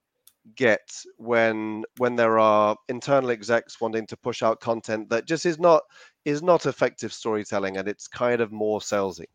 [0.55, 5.57] get when when there are internal execs wanting to push out content that just is
[5.57, 5.81] not
[6.25, 9.25] is not effective storytelling and it's kind of more salesy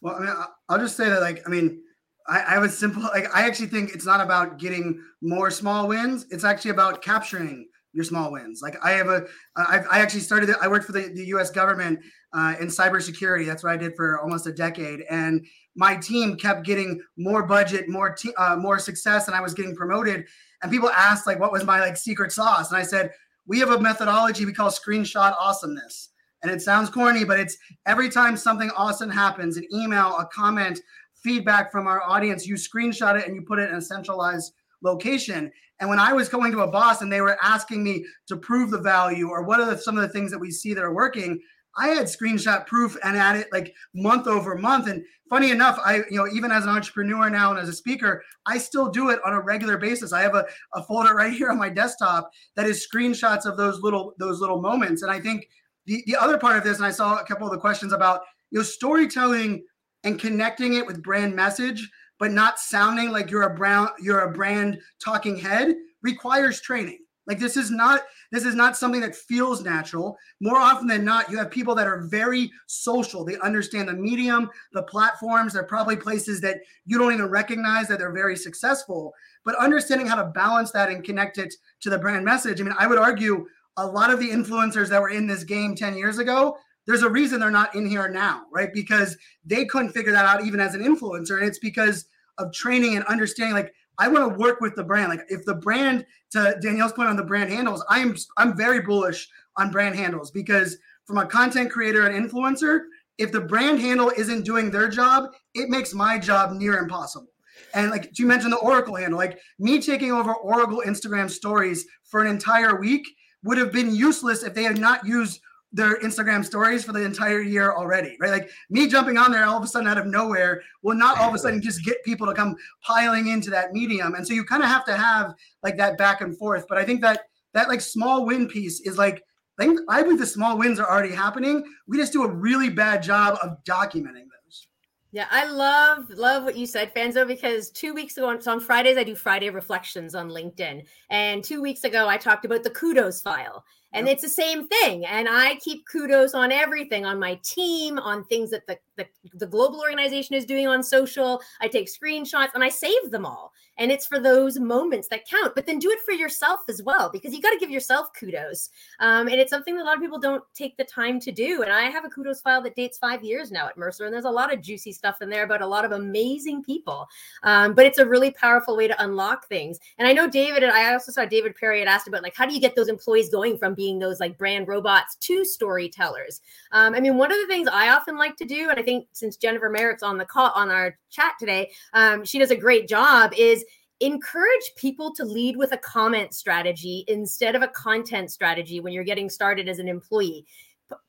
[0.00, 0.34] well i mean
[0.68, 1.80] i'll just say that like i mean
[2.26, 5.88] I, I have a simple like I actually think it's not about getting more small
[5.88, 6.26] wins.
[6.30, 8.60] It's actually about capturing your small wins.
[8.60, 9.26] Like I have a,
[9.56, 10.54] I've, I actually started.
[10.60, 11.50] I worked for the, the U.S.
[11.50, 12.00] government
[12.32, 13.46] uh, in cybersecurity.
[13.46, 17.88] That's what I did for almost a decade, and my team kept getting more budget,
[17.88, 20.26] more te- uh, more success, and I was getting promoted.
[20.62, 22.70] And people asked like, what was my like secret sauce?
[22.70, 23.12] And I said,
[23.46, 26.10] we have a methodology we call screenshot awesomeness.
[26.42, 30.80] And it sounds corny, but it's every time something awesome happens, an email, a comment,
[31.14, 34.52] feedback from our audience, you screenshot it and you put it in a centralized
[34.84, 35.50] location.
[35.80, 38.70] And when I was going to a boss and they were asking me to prove
[38.70, 40.94] the value or what are the, some of the things that we see that are
[40.94, 41.40] working,
[41.76, 44.86] I had screenshot proof and at it like month over month.
[44.86, 48.22] And funny enough, I, you know, even as an entrepreneur now and as a speaker,
[48.46, 50.12] I still do it on a regular basis.
[50.12, 53.80] I have a, a folder right here on my desktop that is screenshots of those
[53.80, 55.02] little, those little moments.
[55.02, 55.48] And I think
[55.86, 58.22] the, the other part of this, and I saw a couple of the questions about,
[58.50, 59.64] you know, storytelling
[60.04, 64.32] and connecting it with brand message, but not sounding like you're a brown you're a
[64.32, 66.98] brand talking head requires training.
[67.26, 70.18] Like this is not this is not something that feels natural.
[70.40, 73.24] More often than not, you have people that are very social.
[73.24, 75.52] They understand the medium, the platforms.
[75.52, 79.14] They're probably places that you don't even recognize that they're very successful.
[79.44, 82.60] But understanding how to balance that and connect it to the brand message.
[82.60, 83.46] I mean, I would argue
[83.76, 87.10] a lot of the influencers that were in this game 10 years ago there's a
[87.10, 88.72] reason they're not in here now, right?
[88.72, 91.38] Because they couldn't figure that out even as an influencer.
[91.38, 92.06] And it's because
[92.38, 93.54] of training and understanding.
[93.54, 95.08] Like, I want to work with the brand.
[95.08, 99.28] Like, if the brand, to Danielle's point on the brand handles, I'm I'm very bullish
[99.56, 102.80] on brand handles because from a content creator and influencer,
[103.18, 107.28] if the brand handle isn't doing their job, it makes my job near impossible.
[107.72, 112.20] And like you mentioned the Oracle handle, like me taking over Oracle Instagram stories for
[112.20, 113.06] an entire week
[113.44, 115.40] would have been useless if they had not used
[115.74, 118.30] their Instagram stories for the entire year already, right?
[118.30, 121.28] Like me jumping on there all of a sudden out of nowhere will not all
[121.28, 124.14] of a sudden just get people to come piling into that medium.
[124.14, 125.34] And so you kind of have to have
[125.64, 126.64] like that back and forth.
[126.68, 127.22] But I think that
[127.54, 129.22] that like small win piece is like
[129.58, 131.64] I think I believe the small wins are already happening.
[131.86, 134.68] We just do a really bad job of documenting those.
[135.12, 138.96] Yeah, I love love what you said, Fanzo, because two weeks ago, so on Fridays
[138.96, 143.20] I do Friday reflections on LinkedIn, and two weeks ago I talked about the kudos
[143.22, 144.14] file, and yep.
[144.14, 148.50] it's the same thing and i keep kudos on everything on my team on things
[148.50, 151.40] that the, the, the global organization is doing on social.
[151.60, 155.54] I take screenshots and i save them all and it's for those moments that count
[155.54, 158.70] but then do it for yourself as well because you got to give yourself kudos.
[159.00, 161.62] Um, and it's something that a lot of people don't take the time to do
[161.62, 164.24] and i have a kudos file that dates five years now at mercer and there's
[164.24, 167.06] a lot of juicy stuff in there about a lot of amazing people.
[167.42, 169.78] Um, but it's a really powerful way to unlock things.
[169.98, 172.46] And i know david and i also saw david perry had asked about like how
[172.46, 176.40] do you get those employees going from being those like brand robots to storytellers.
[176.72, 179.06] Um, i mean one of the things i often like to do and i think
[179.12, 182.88] since jennifer merritt's on the call on our chat today um, she does a great
[182.88, 183.64] job is
[184.00, 189.04] encourage people to lead with a comment strategy instead of a content strategy when you're
[189.04, 190.44] getting started as an employee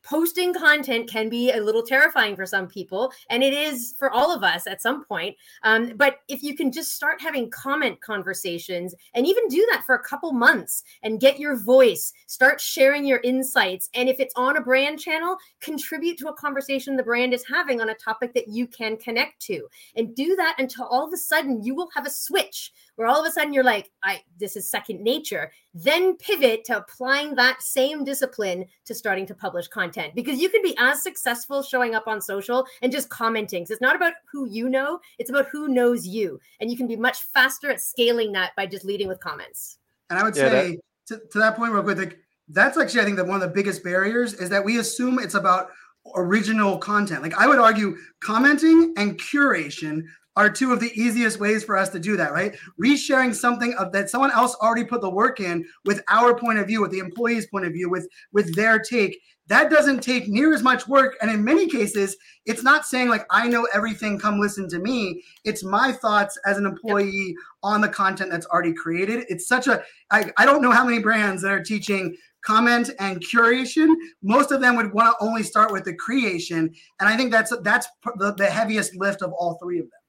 [0.03, 4.33] posting content can be a little terrifying for some people and it is for all
[4.33, 8.95] of us at some point um, but if you can just start having comment conversations
[9.13, 13.19] and even do that for a couple months and get your voice start sharing your
[13.23, 17.43] insights and if it's on a brand channel contribute to a conversation the brand is
[17.47, 19.67] having on a topic that you can connect to.
[19.95, 23.19] And do that until all of a sudden you will have a switch where all
[23.19, 27.61] of a sudden you're like i this is second nature then pivot to applying that
[27.61, 30.15] same discipline to starting to publish content.
[30.15, 33.63] Because you can be as successful showing up on social and just commenting.
[33.63, 36.39] Because it's not about who you know it's about who knows you.
[36.61, 39.77] And you can be much faster at scaling that by just leading with comments.
[40.09, 42.17] And i would yeah, say that- to, to that point real quick like,
[42.49, 45.35] that's actually i think that one of the biggest barriers is that we assume it's
[45.35, 45.69] about
[46.15, 47.21] original content.
[47.21, 50.03] Like I would argue commenting and curation
[50.35, 52.55] are two of the easiest ways for us to do that, right?
[52.83, 56.67] Resharing something of that someone else already put the work in with our point of
[56.67, 59.19] view, with the employee's point of view, with with their take.
[59.47, 63.25] That doesn't take near as much work, and in many cases, it's not saying like
[63.29, 64.19] I know everything.
[64.19, 65.23] Come listen to me.
[65.43, 69.25] It's my thoughts as an employee on the content that's already created.
[69.29, 72.15] It's such a I, I don't know how many brands that are teaching
[72.45, 77.09] comment and curation most of them would want to only start with the creation and
[77.09, 79.99] i think that's that's the, the heaviest lift of all three of them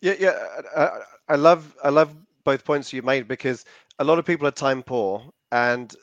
[0.00, 0.38] yeah, yeah.
[0.76, 3.64] I, I love I love both points you made because
[3.98, 5.94] a lot of people are time poor and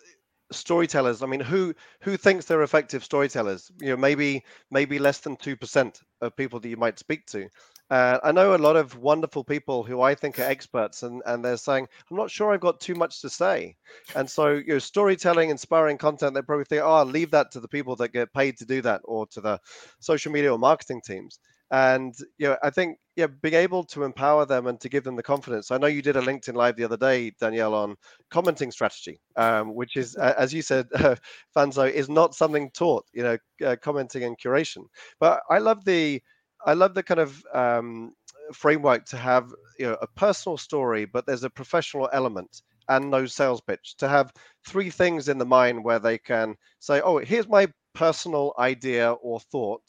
[0.52, 3.72] storytellers i mean who who thinks they're effective storytellers?
[3.82, 7.50] You know maybe maybe less than 2% of people that you might speak to.
[7.90, 11.44] Uh, i know a lot of wonderful people who i think are experts and and
[11.46, 13.76] they're saying i'm not sure i've got too much to say.
[14.16, 17.60] And so you know storytelling inspiring content they probably think oh i'll leave that to
[17.60, 19.60] the people that get paid to do that or to the
[20.00, 21.40] social media or marketing teams.
[21.72, 25.16] And you know i think yeah being able to empower them and to give them
[25.16, 25.72] the confidence.
[25.72, 27.96] I know you did a linkedin live the other day danielle on
[28.30, 31.16] commenting strategy um, which is uh, as you said uh,
[31.56, 34.86] fanzo is not something taught you know uh, commenting and curation.
[35.20, 36.22] But i love the
[36.66, 38.14] i love the kind of um,
[38.54, 43.26] framework to have you know a personal story but there's a professional element and no
[43.26, 43.96] sales pitch.
[43.98, 44.32] To have
[44.68, 49.40] three things in the mind where they can say oh here's my personal idea or
[49.40, 49.82] thought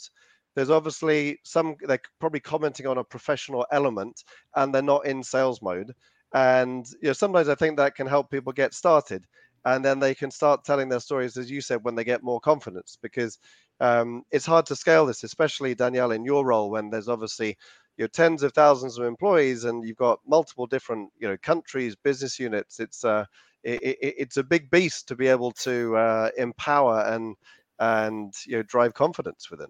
[0.57, 4.25] there's obviously some they're probably commenting on a professional element
[4.57, 5.93] and they're not in sales mode.
[6.35, 9.25] And you know sometimes i think that can help people get started
[9.65, 12.41] and then they can start telling their stories as you said when they get more
[12.41, 13.39] confidence because
[13.81, 17.57] um, it's hard to scale this especially danielle in your role when there's obviously
[17.97, 21.97] you know tens of thousands of employees and you've got multiple different you know countries
[21.97, 22.81] business units.
[22.81, 23.25] It's uh
[23.65, 27.35] it, it, it's a big beast to be able to uh, empower and
[27.81, 29.69] and you know drive confidence within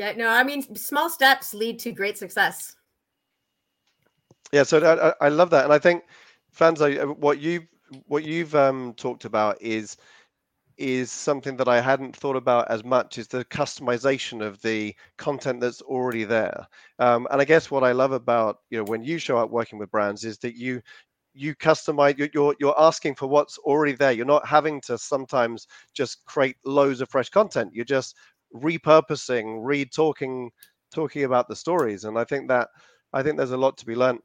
[0.00, 2.74] yeah, no, I mean, small steps lead to great success.
[4.50, 6.04] Yeah, so I, I love that, and I think
[6.56, 7.66] Fanzo, uh, what you've
[8.06, 9.98] what you've um, talked about is
[10.78, 15.60] is something that I hadn't thought about as much is the customization of the content
[15.60, 16.66] that's already there.
[16.98, 19.78] Um, and I guess what I love about you know when you show up working
[19.78, 20.80] with brands is that you
[21.34, 26.24] you customize you're you're asking for what's already there you're not having to sometimes just
[26.24, 28.16] create loads of fresh content you're just
[28.54, 30.50] repurposing, re-talking,
[30.92, 32.68] talking about the stories, and I think that
[33.12, 34.20] I think there's a lot to be learned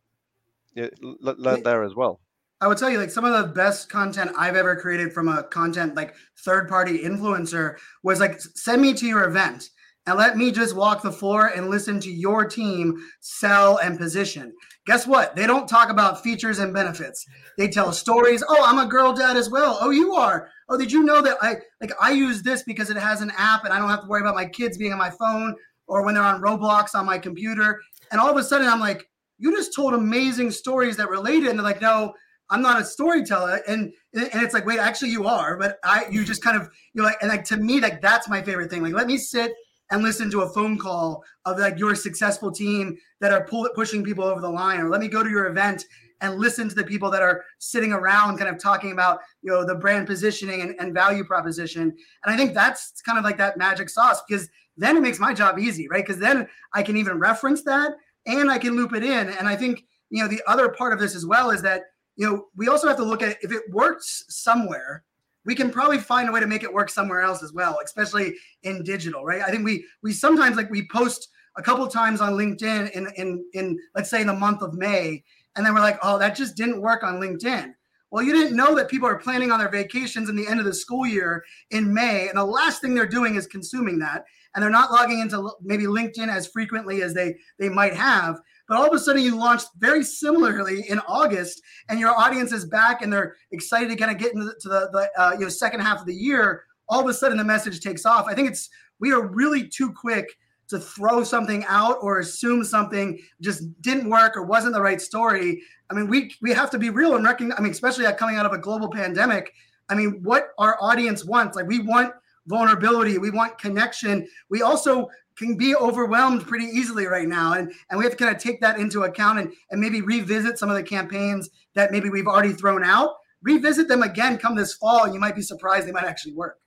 [0.76, 2.20] learned there as well.
[2.62, 5.44] I would tell you, like some of the best content I've ever created from a
[5.44, 9.70] content like third party influencer was like send me to your event
[10.08, 14.54] and let me just walk the floor and listen to your team sell and position.
[14.86, 15.36] Guess what?
[15.36, 17.26] They don't talk about features and benefits.
[17.58, 18.44] They tell stories.
[18.48, 19.78] Oh, I'm a girl dad as well.
[19.82, 20.50] Oh, you are.
[20.70, 23.66] Oh, did you know that I like I use this because it has an app
[23.66, 25.56] and I don't have to worry about my kids being on my phone
[25.88, 27.82] or when they're on Roblox on my computer.
[28.12, 31.50] And all of a sudden I'm like, you just told amazing stories that related.
[31.50, 32.14] And they're like, no,
[32.50, 33.62] I'm not a storyteller.
[33.68, 37.06] And and it's like, wait, actually you are, but I you just kind of you're
[37.06, 38.84] like, and like to me, like that's my favorite thing.
[38.84, 39.52] Like let me sit
[39.92, 44.04] and listen to a phone call of like your successful team that are pull, pushing
[44.04, 45.86] people over the line or let me go to your event
[46.22, 49.66] and listen to the people that are sitting around kind of talking about you know
[49.66, 51.82] the brand positioning and, and value proposition.
[52.24, 55.34] And i think that's kind of like that magic sauce because then it makes my
[55.34, 56.06] job easy right?
[56.06, 57.92] Because then i can even reference that
[58.26, 59.30] and i can loop it in.
[59.30, 61.84] And i think you know the other part of this as well is that
[62.16, 65.04] you know we also have to look at if it works somewhere
[65.46, 68.36] we can probably find a way to make it work somewhere else as well, especially
[68.64, 69.42] in digital, right?
[69.42, 73.46] I think we we sometimes like we post a couple times on LinkedIn in in
[73.54, 75.24] in let's say in the month of May,
[75.56, 77.74] and then we're like, oh, that just didn't work on LinkedIn.
[78.16, 80.66] Well, you didn't know that people are planning on their vacations in the end of
[80.66, 84.64] the school year in May, and the last thing they're doing is consuming that, and
[84.64, 88.40] they're not logging into maybe LinkedIn as frequently as they they might have.
[88.70, 92.64] But all of a sudden, you launched very similarly in August, and your audience is
[92.64, 95.82] back, and they're excited to kind of get into the, the, uh, you know second
[95.82, 96.64] half of the year.
[96.88, 98.28] all of a sudden the message takes off.
[98.30, 100.38] I think it's we are really too quick
[100.68, 105.62] to throw something out or assume something just didn't work or wasn't the right story.
[105.90, 107.60] I mean, we we have to be real and recognize.
[107.60, 109.54] I mean, especially coming out of a global pandemic.
[109.90, 112.12] I mean, what our audience wants, like we want
[112.48, 114.28] vulnerability, we want connection.
[114.50, 117.54] We also can be overwhelmed pretty easily right now.
[117.54, 120.58] And, and we have to kind of take that into account and, and maybe revisit
[120.58, 124.74] some of the campaigns that maybe we've already thrown out, revisit them again come this
[124.74, 126.58] fall, and you might be surprised they might actually work.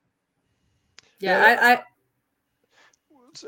[1.20, 1.82] Yeah, I, I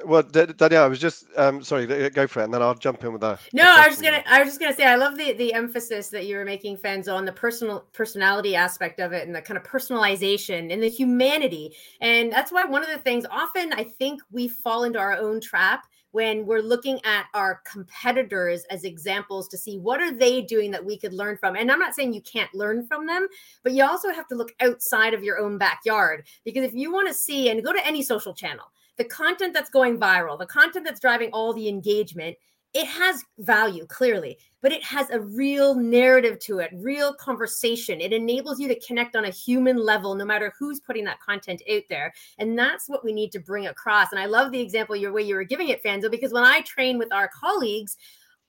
[0.05, 1.87] well, Danielle, I was just um, sorry.
[2.11, 3.41] Go for it, and then I'll jump in with that.
[3.53, 4.23] No, I was just gonna.
[4.27, 7.09] I was just gonna say, I love the the emphasis that you were making, fans,
[7.09, 11.75] on the personal personality aspect of it, and the kind of personalization and the humanity.
[12.01, 15.41] And that's why one of the things often I think we fall into our own
[15.41, 20.71] trap when we're looking at our competitors as examples to see what are they doing
[20.71, 23.27] that we could learn from and i'm not saying you can't learn from them
[23.63, 27.07] but you also have to look outside of your own backyard because if you want
[27.07, 28.65] to see and go to any social channel
[29.01, 32.37] the content that's going viral, the content that's driving all the engagement,
[32.75, 38.03] it has value clearly, but it has a real narrative to it, real conversation.
[38.03, 41.63] It enables you to connect on a human level, no matter who's putting that content
[41.73, 42.13] out there.
[42.37, 44.13] And that's what we need to bring across.
[44.13, 46.61] And I love the example your way you were giving it, Fanzo, because when I
[46.61, 47.97] train with our colleagues,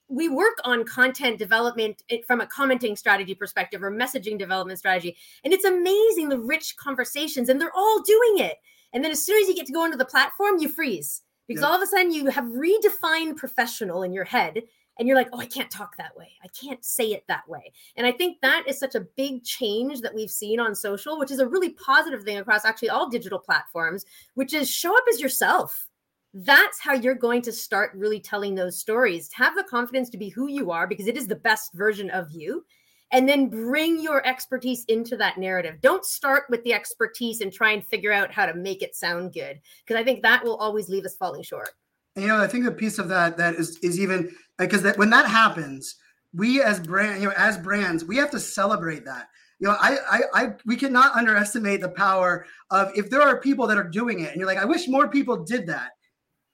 [0.08, 5.16] we work on content development eh, from a commenting strategy perspective or messaging development strategy.
[5.44, 8.58] And it's amazing the rich conversations, and they're all doing it.
[8.92, 11.62] And then as soon as you get to go into the platform, you freeze because
[11.62, 11.70] yep.
[11.70, 14.62] all of a sudden you have redefined professional in your head
[14.98, 16.32] and you're like, oh, I can't talk that way.
[16.44, 17.72] I can't say it that way.
[17.96, 21.30] And I think that is such a big change that we've seen on social, which
[21.30, 25.20] is a really positive thing across actually all digital platforms, which is show up as
[25.20, 25.88] yourself.
[26.34, 29.30] That's how you're going to start really telling those stories.
[29.32, 32.30] Have the confidence to be who you are because it is the best version of
[32.30, 32.64] you
[33.12, 35.80] and then bring your expertise into that narrative.
[35.80, 39.32] Don't start with the expertise and try and figure out how to make it sound
[39.32, 41.70] good because I think that will always leave us falling short.
[42.16, 45.10] You know, I think a piece of that that is is even because that when
[45.10, 45.96] that happens,
[46.34, 49.28] we as brand, you know, as brands, we have to celebrate that.
[49.58, 53.68] You know, I, I, I, we cannot underestimate the power of if there are people
[53.68, 55.90] that are doing it, and you're like, I wish more people did that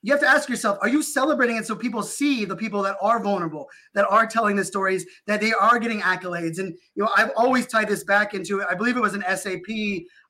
[0.03, 2.97] you have to ask yourself are you celebrating it so people see the people that
[3.01, 6.59] are vulnerable that are telling the stories that they are getting accolades?
[6.59, 9.69] And you know i've always tied this back into i believe it was an sap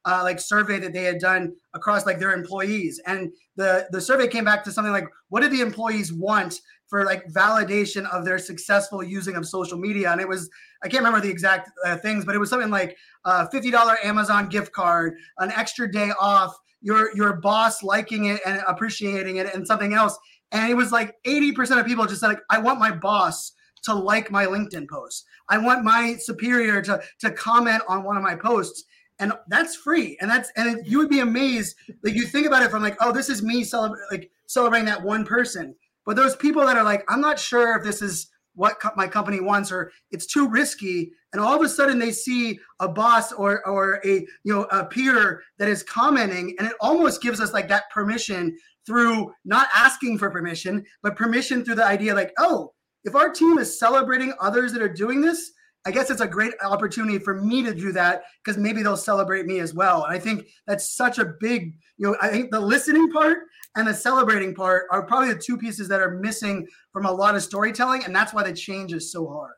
[0.04, 3.00] uh, like survey that they had done across like their employees.
[3.06, 7.04] And the the survey came back to something like what do the employees want for
[7.04, 10.10] like validation of their successful using of social media?
[10.10, 10.48] And it was
[10.82, 12.96] i can't remember the exact uh, things but it was something like
[13.26, 18.40] a uh, $50 amazon gift card an extra day off your your boss liking it
[18.46, 20.18] and appreciating it and something else.
[20.52, 23.52] And it was like 80% of people just said, like, I want my boss
[23.84, 25.24] to like my LinkedIn post.
[25.48, 28.84] I want my superior to to comment on one of my posts.
[29.20, 30.16] And that's free.
[30.20, 31.76] And that's and you would be amazed.
[32.04, 35.02] Like you think about it from like, oh, this is me celebrating like celebrating that
[35.02, 35.74] one person.
[36.06, 38.28] But those people that are like, I'm not sure if this is
[38.58, 42.10] what co- my company wants or it's too risky and all of a sudden they
[42.10, 46.74] see a boss or or a you know a peer that is commenting and it
[46.80, 51.84] almost gives us like that permission through not asking for permission but permission through the
[51.84, 52.72] idea like oh
[53.04, 55.52] if our team is celebrating others that are doing this
[55.88, 59.46] i guess it's a great opportunity for me to do that because maybe they'll celebrate
[59.46, 62.60] me as well and i think that's such a big you know i think the
[62.60, 63.38] listening part
[63.76, 67.34] and the celebrating part are probably the two pieces that are missing from a lot
[67.34, 69.52] of storytelling and that's why the change is so hard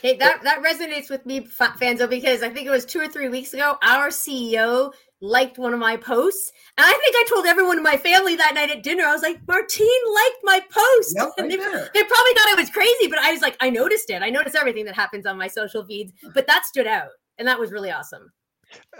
[0.00, 3.28] Hey, that that resonates with me, Fanzo, because I think it was two or three
[3.28, 3.76] weeks ago.
[3.82, 4.92] Our CEO
[5.22, 8.54] liked one of my posts, and I think I told everyone in my family that
[8.54, 9.04] night at dinner.
[9.04, 12.54] I was like, "Martine liked my post," yep, and they, they, they, probably thought I
[12.58, 14.22] was crazy, but I was like, I noticed it.
[14.22, 17.58] I noticed everything that happens on my social feeds, but that stood out, and that
[17.58, 18.32] was really awesome.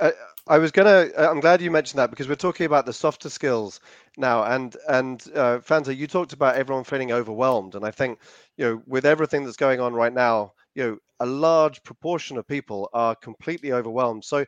[0.01, 0.11] Uh,
[0.49, 1.11] I was gonna.
[1.17, 3.81] Uh, I'm glad you mentioned that because we're talking about the softer skills
[4.17, 8.21] now, and and uh, Fanzo, you talked about everyone feeling overwhelmed, and I think
[8.57, 12.47] you know with everything that's going on right now you know a large proportion of
[12.47, 14.45] people are completely overwhelmed so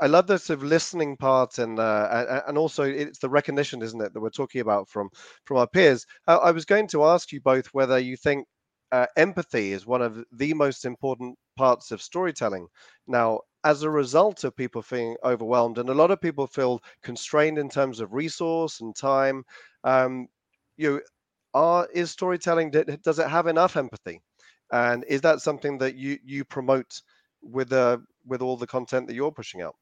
[0.00, 4.00] i love the sort of listening part and uh, and also it's the recognition isn't
[4.00, 5.08] it that we're talking about from
[5.44, 6.06] from our peers.
[6.26, 8.46] I, I was going to ask you both whether you think
[8.92, 12.66] uh, empathy is one of the most important parts of storytelling.
[13.06, 17.58] Now as a result of people feeling overwhelmed and a lot of people feel constrained
[17.58, 19.44] in terms of resource and time
[19.84, 20.28] um,
[20.76, 21.00] you know,
[21.54, 24.20] are is storytelling does it have enough empathy?
[24.72, 27.02] And is that something that you you promote
[27.42, 29.76] with uh, with all the content that you're pushing out?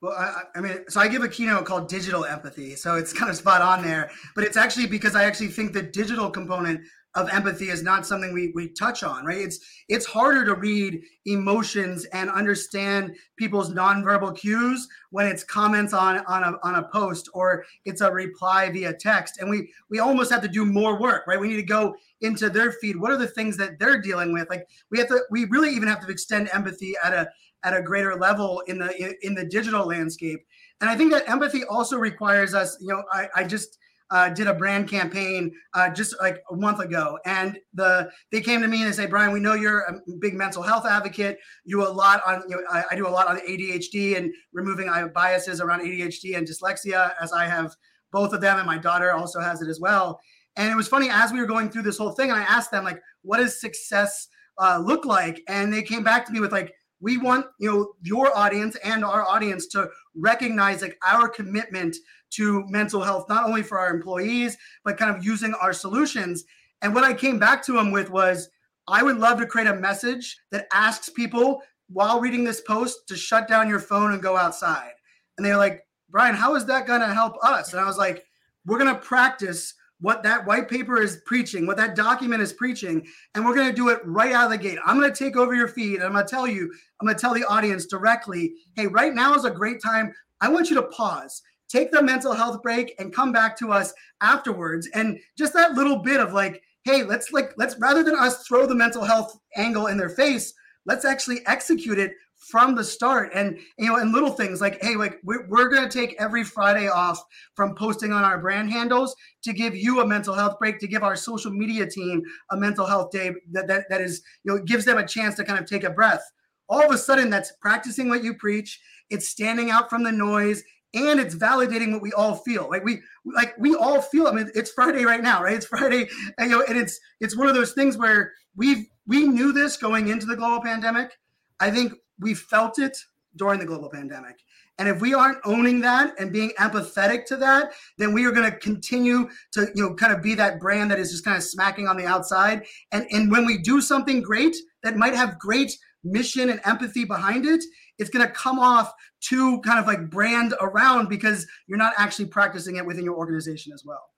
[0.00, 2.76] Well, I, I, mean, so I give a keynote called Digital Empathy.
[2.76, 4.10] So it's kind of spot on there.
[4.34, 6.82] But it's actually because I actually think the digital component
[7.14, 9.38] of empathy is not something we, we touch on, right?
[9.38, 16.18] It's it's harder to read emotions and understand people's nonverbal cues when it's comments on
[16.26, 19.40] on a, on a post or it's a reply via text.
[19.40, 21.40] And we we almost have to do more work, right?
[21.40, 22.96] We need to go into their feed.
[22.96, 24.48] What are the things that they're dealing with?
[24.50, 27.28] Like we have to we really even have to extend empathy at a
[27.64, 30.40] at a greater level in the in the digital landscape.
[30.80, 33.78] And I think that empathy also requires us, you know, I, I just
[34.10, 38.62] uh, did a brand campaign uh, just like a month ago, and the they came
[38.62, 41.38] to me and they say, Brian, we know you're a big mental health advocate.
[41.64, 44.88] You a lot on, you know, I, I do a lot on ADHD and removing
[45.14, 47.74] biases around ADHD and dyslexia, as I have
[48.10, 50.20] both of them, and my daughter also has it as well.
[50.56, 52.70] And it was funny as we were going through this whole thing, and I asked
[52.70, 54.28] them like, what does success
[54.58, 55.42] uh, look like?
[55.48, 59.04] And they came back to me with like, we want you know your audience and
[59.04, 61.96] our audience to recognize like our commitment
[62.30, 66.44] to mental health, not only for our employees, but kind of using our solutions.
[66.82, 68.48] And what I came back to him with was
[68.86, 73.16] I would love to create a message that asks people while reading this post to
[73.16, 74.92] shut down your phone and go outside.
[75.36, 77.72] And they're like, Brian, how is that going to help us?
[77.72, 78.24] And I was like,
[78.66, 83.06] we're going to practice what that white paper is preaching, what that document is preaching,
[83.34, 84.78] and we're going to do it right out of the gate.
[84.84, 87.16] I'm going to take over your feed and I'm going to tell you, I'm going
[87.16, 90.14] to tell the audience directly, hey, right now is a great time.
[90.40, 93.92] I want you to pause take the mental health break and come back to us
[94.20, 94.88] afterwards.
[94.94, 98.66] And just that little bit of like, hey, let's like, let's rather than us throw
[98.66, 100.54] the mental health angle in their face,
[100.86, 103.30] let's actually execute it from the start.
[103.34, 106.44] And you know and little things like hey like we're, we're going to take every
[106.44, 107.22] friday off
[107.54, 111.02] from posting on our brand handles to give you a mental health break to give
[111.02, 114.84] our social media team a mental health day that, that, that is you know gives
[114.84, 116.22] them a chance to kind of take a breath.
[116.68, 118.80] All of a sudden that's practicing what you preach
[119.10, 120.62] it's standing out from the noise
[120.94, 122.68] and it's validating what we all feel.
[122.70, 125.54] Like we like we all feel i mean it's friday right now right?
[125.54, 126.08] It's friday
[126.38, 129.76] and, you know and it's it's one of those things where we've we knew this
[129.76, 131.12] going into the global pandemic.
[131.60, 132.96] I think we felt it
[133.36, 134.38] during the global pandemic
[134.78, 138.50] and if we aren't owning that and being empathetic to that then we are going
[138.50, 141.42] to continue to you know kind of be that brand that is just kind of
[141.42, 145.76] smacking on the outside and and when we do something great that might have great
[146.04, 147.62] mission and empathy behind it
[147.98, 152.26] it's going to come off too kind of like brand around because you're not actually
[152.26, 154.10] practicing it within your organization as well.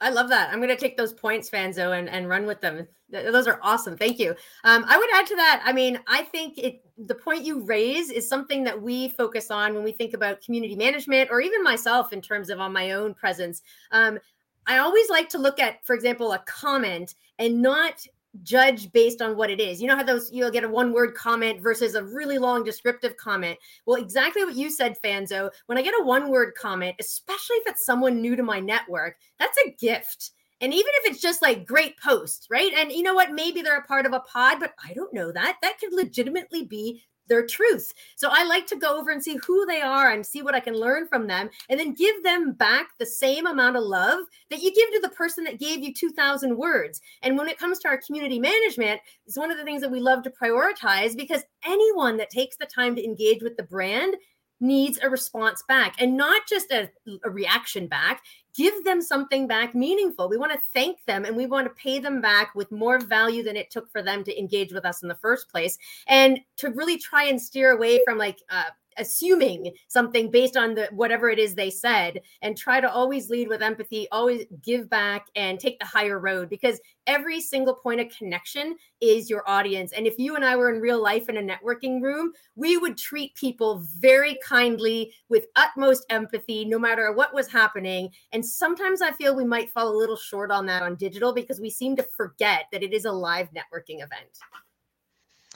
[0.00, 0.50] I love that.
[0.52, 2.86] I'm going to take those points, Fanzo, and, and run with them.
[3.10, 3.96] Those are awesome.
[3.96, 4.34] Thank you.
[4.64, 5.62] Um, I would add to that.
[5.64, 9.74] I mean, I think it the point you raise is something that we focus on
[9.74, 13.14] when we think about community management, or even myself in terms of on my own
[13.14, 13.62] presence.
[13.90, 14.18] Um,
[14.66, 18.04] I always like to look at, for example, a comment and not
[18.42, 19.80] judge based on what it is.
[19.80, 23.16] You know how those you'll get a one word comment versus a really long descriptive
[23.16, 23.58] comment.
[23.86, 25.50] Well, exactly what you said, Fanzo.
[25.66, 29.16] When I get a one word comment, especially if it's someone new to my network,
[29.38, 30.32] that's a gift.
[30.60, 32.72] And even if it's just like great post, right?
[32.72, 33.32] And you know what?
[33.32, 35.58] Maybe they're a part of a pod, but I don't know that.
[35.62, 37.92] That could legitimately be their truth.
[38.16, 40.60] So I like to go over and see who they are and see what I
[40.60, 44.20] can learn from them and then give them back the same amount of love
[44.50, 47.00] that you give to the person that gave you 2000 words.
[47.22, 50.00] And when it comes to our community management, it's one of the things that we
[50.00, 54.16] love to prioritize because anyone that takes the time to engage with the brand
[54.60, 56.88] needs a response back and not just a,
[57.24, 58.22] a, reaction back.
[58.54, 60.28] Give them something back meaningful.
[60.28, 63.42] We want to thank them and we want to pay them back with more value
[63.42, 65.76] than it took for them to engage with us in the first place.
[66.06, 70.88] And to really try and steer away from like uh, assuming something based on the
[70.92, 75.26] whatever it is they said and try to always lead with empathy always give back
[75.36, 79.92] and take the higher road because every single point of connection is your audience.
[79.92, 82.96] And if you and I were in real life in a networking room we would
[82.96, 88.10] treat people very kindly with utmost empathy no matter what was happening.
[88.32, 91.60] And sometimes I feel we might fall a little short on that on digital because
[91.60, 94.38] we seem to forget that it is a live networking event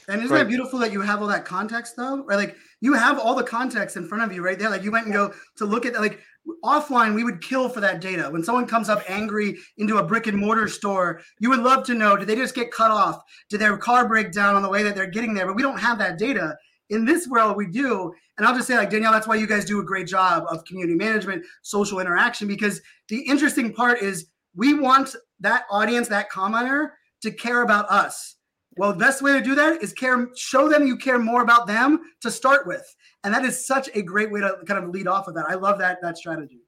[0.09, 0.43] and isn't right.
[0.43, 2.25] it beautiful that you have all that context though?
[2.25, 2.37] Right?
[2.37, 4.71] Like you have all the context in front of you right there.
[4.71, 6.21] Like you went and go to look at like
[6.65, 8.29] offline, we would kill for that data.
[8.31, 11.95] When someone comes up angry into a brick and mortar store, you would love to
[11.95, 13.23] know, did they just get cut off?
[13.51, 15.47] Did their car break down on the way that they're getting there?
[15.47, 16.57] But we don't have that data.
[16.91, 18.13] In this world, we do.
[18.39, 20.65] And I'll just say, like, Danielle, that's why you guys do a great job of
[20.65, 26.93] community management, social interaction, because the interesting part is we want that audience, that commenter,
[27.21, 28.38] to care about us
[28.79, 31.67] well, the best way to do that is care, show them you care more about
[31.67, 32.85] them to start with.
[33.25, 35.47] And that is such a great way to kind of lead off of that.
[35.49, 36.61] I love that that strategy.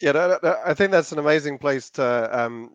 [0.00, 0.36] Yeah,
[0.66, 2.70] I think that's an amazing place to um,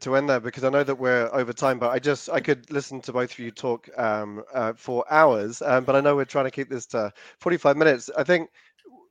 [0.00, 2.70] to end there because I know that we're over time, but I just I could
[2.70, 6.26] listen to both of you talk um, uh, for hours, um, but I know we're
[6.26, 8.10] trying to keep this to 45 minutes.
[8.16, 8.50] I think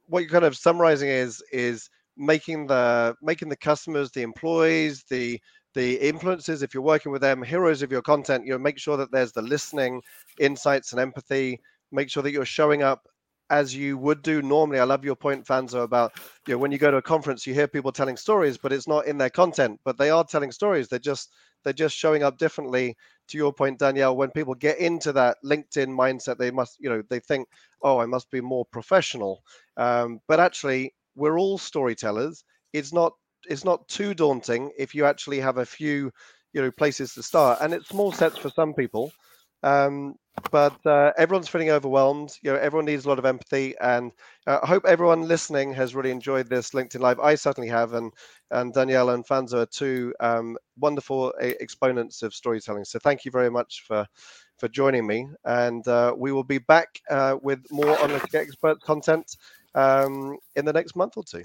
[0.05, 5.41] what you're kind of summarizing is is making the making the customers, the employees, the
[5.75, 8.97] the influences if you're working with them, heroes of your content, you know, make sure
[8.97, 10.01] that there's the listening,
[10.39, 11.61] insights, and empathy.
[11.91, 13.07] Make sure that you're showing up
[13.51, 14.79] as you would do normally.
[14.79, 16.13] I love your point, Fanzo, about
[16.47, 18.87] you know when you go to a conference, you hear people telling stories, but it's
[18.87, 19.79] not in their content.
[19.85, 20.87] But they are telling stories.
[20.87, 21.31] They're just
[21.63, 22.95] they're just showing up differently.
[23.29, 27.01] To your point, Danielle, when people get into that LinkedIn mindset, they must, you know,
[27.09, 27.47] they think,
[27.81, 29.41] oh, I must be more professional.
[29.77, 32.43] Um, but actually, we're all storytellers.
[32.71, 33.13] It's not
[33.49, 36.11] it's not too daunting if you actually have a few,
[36.53, 37.59] you know, places to start.
[37.61, 39.11] And it's small sets for some people.
[39.63, 40.15] Um,
[40.51, 42.31] but uh, everyone's feeling overwhelmed.
[42.43, 44.11] You know, everyone needs a lot of empathy, and
[44.45, 47.19] uh, I hope everyone listening has really enjoyed this LinkedIn Live.
[47.19, 48.11] I certainly have, and
[48.51, 52.83] and Danielle and Fanzo are two um, wonderful uh, exponents of storytelling.
[52.85, 54.05] So thank you very much for
[54.57, 58.81] for joining me, and uh, we will be back uh, with more on the expert
[58.81, 59.37] content
[59.73, 61.43] um, in the next month or two.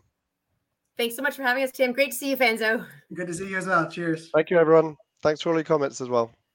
[1.01, 1.95] Thanks so much for having us, Tim.
[1.95, 2.85] Great to see you, Fanzo.
[3.15, 3.89] Good to see you as well.
[3.89, 4.29] Cheers.
[4.35, 4.99] Thank you, everyone.
[5.23, 6.31] Thanks for all your comments as well.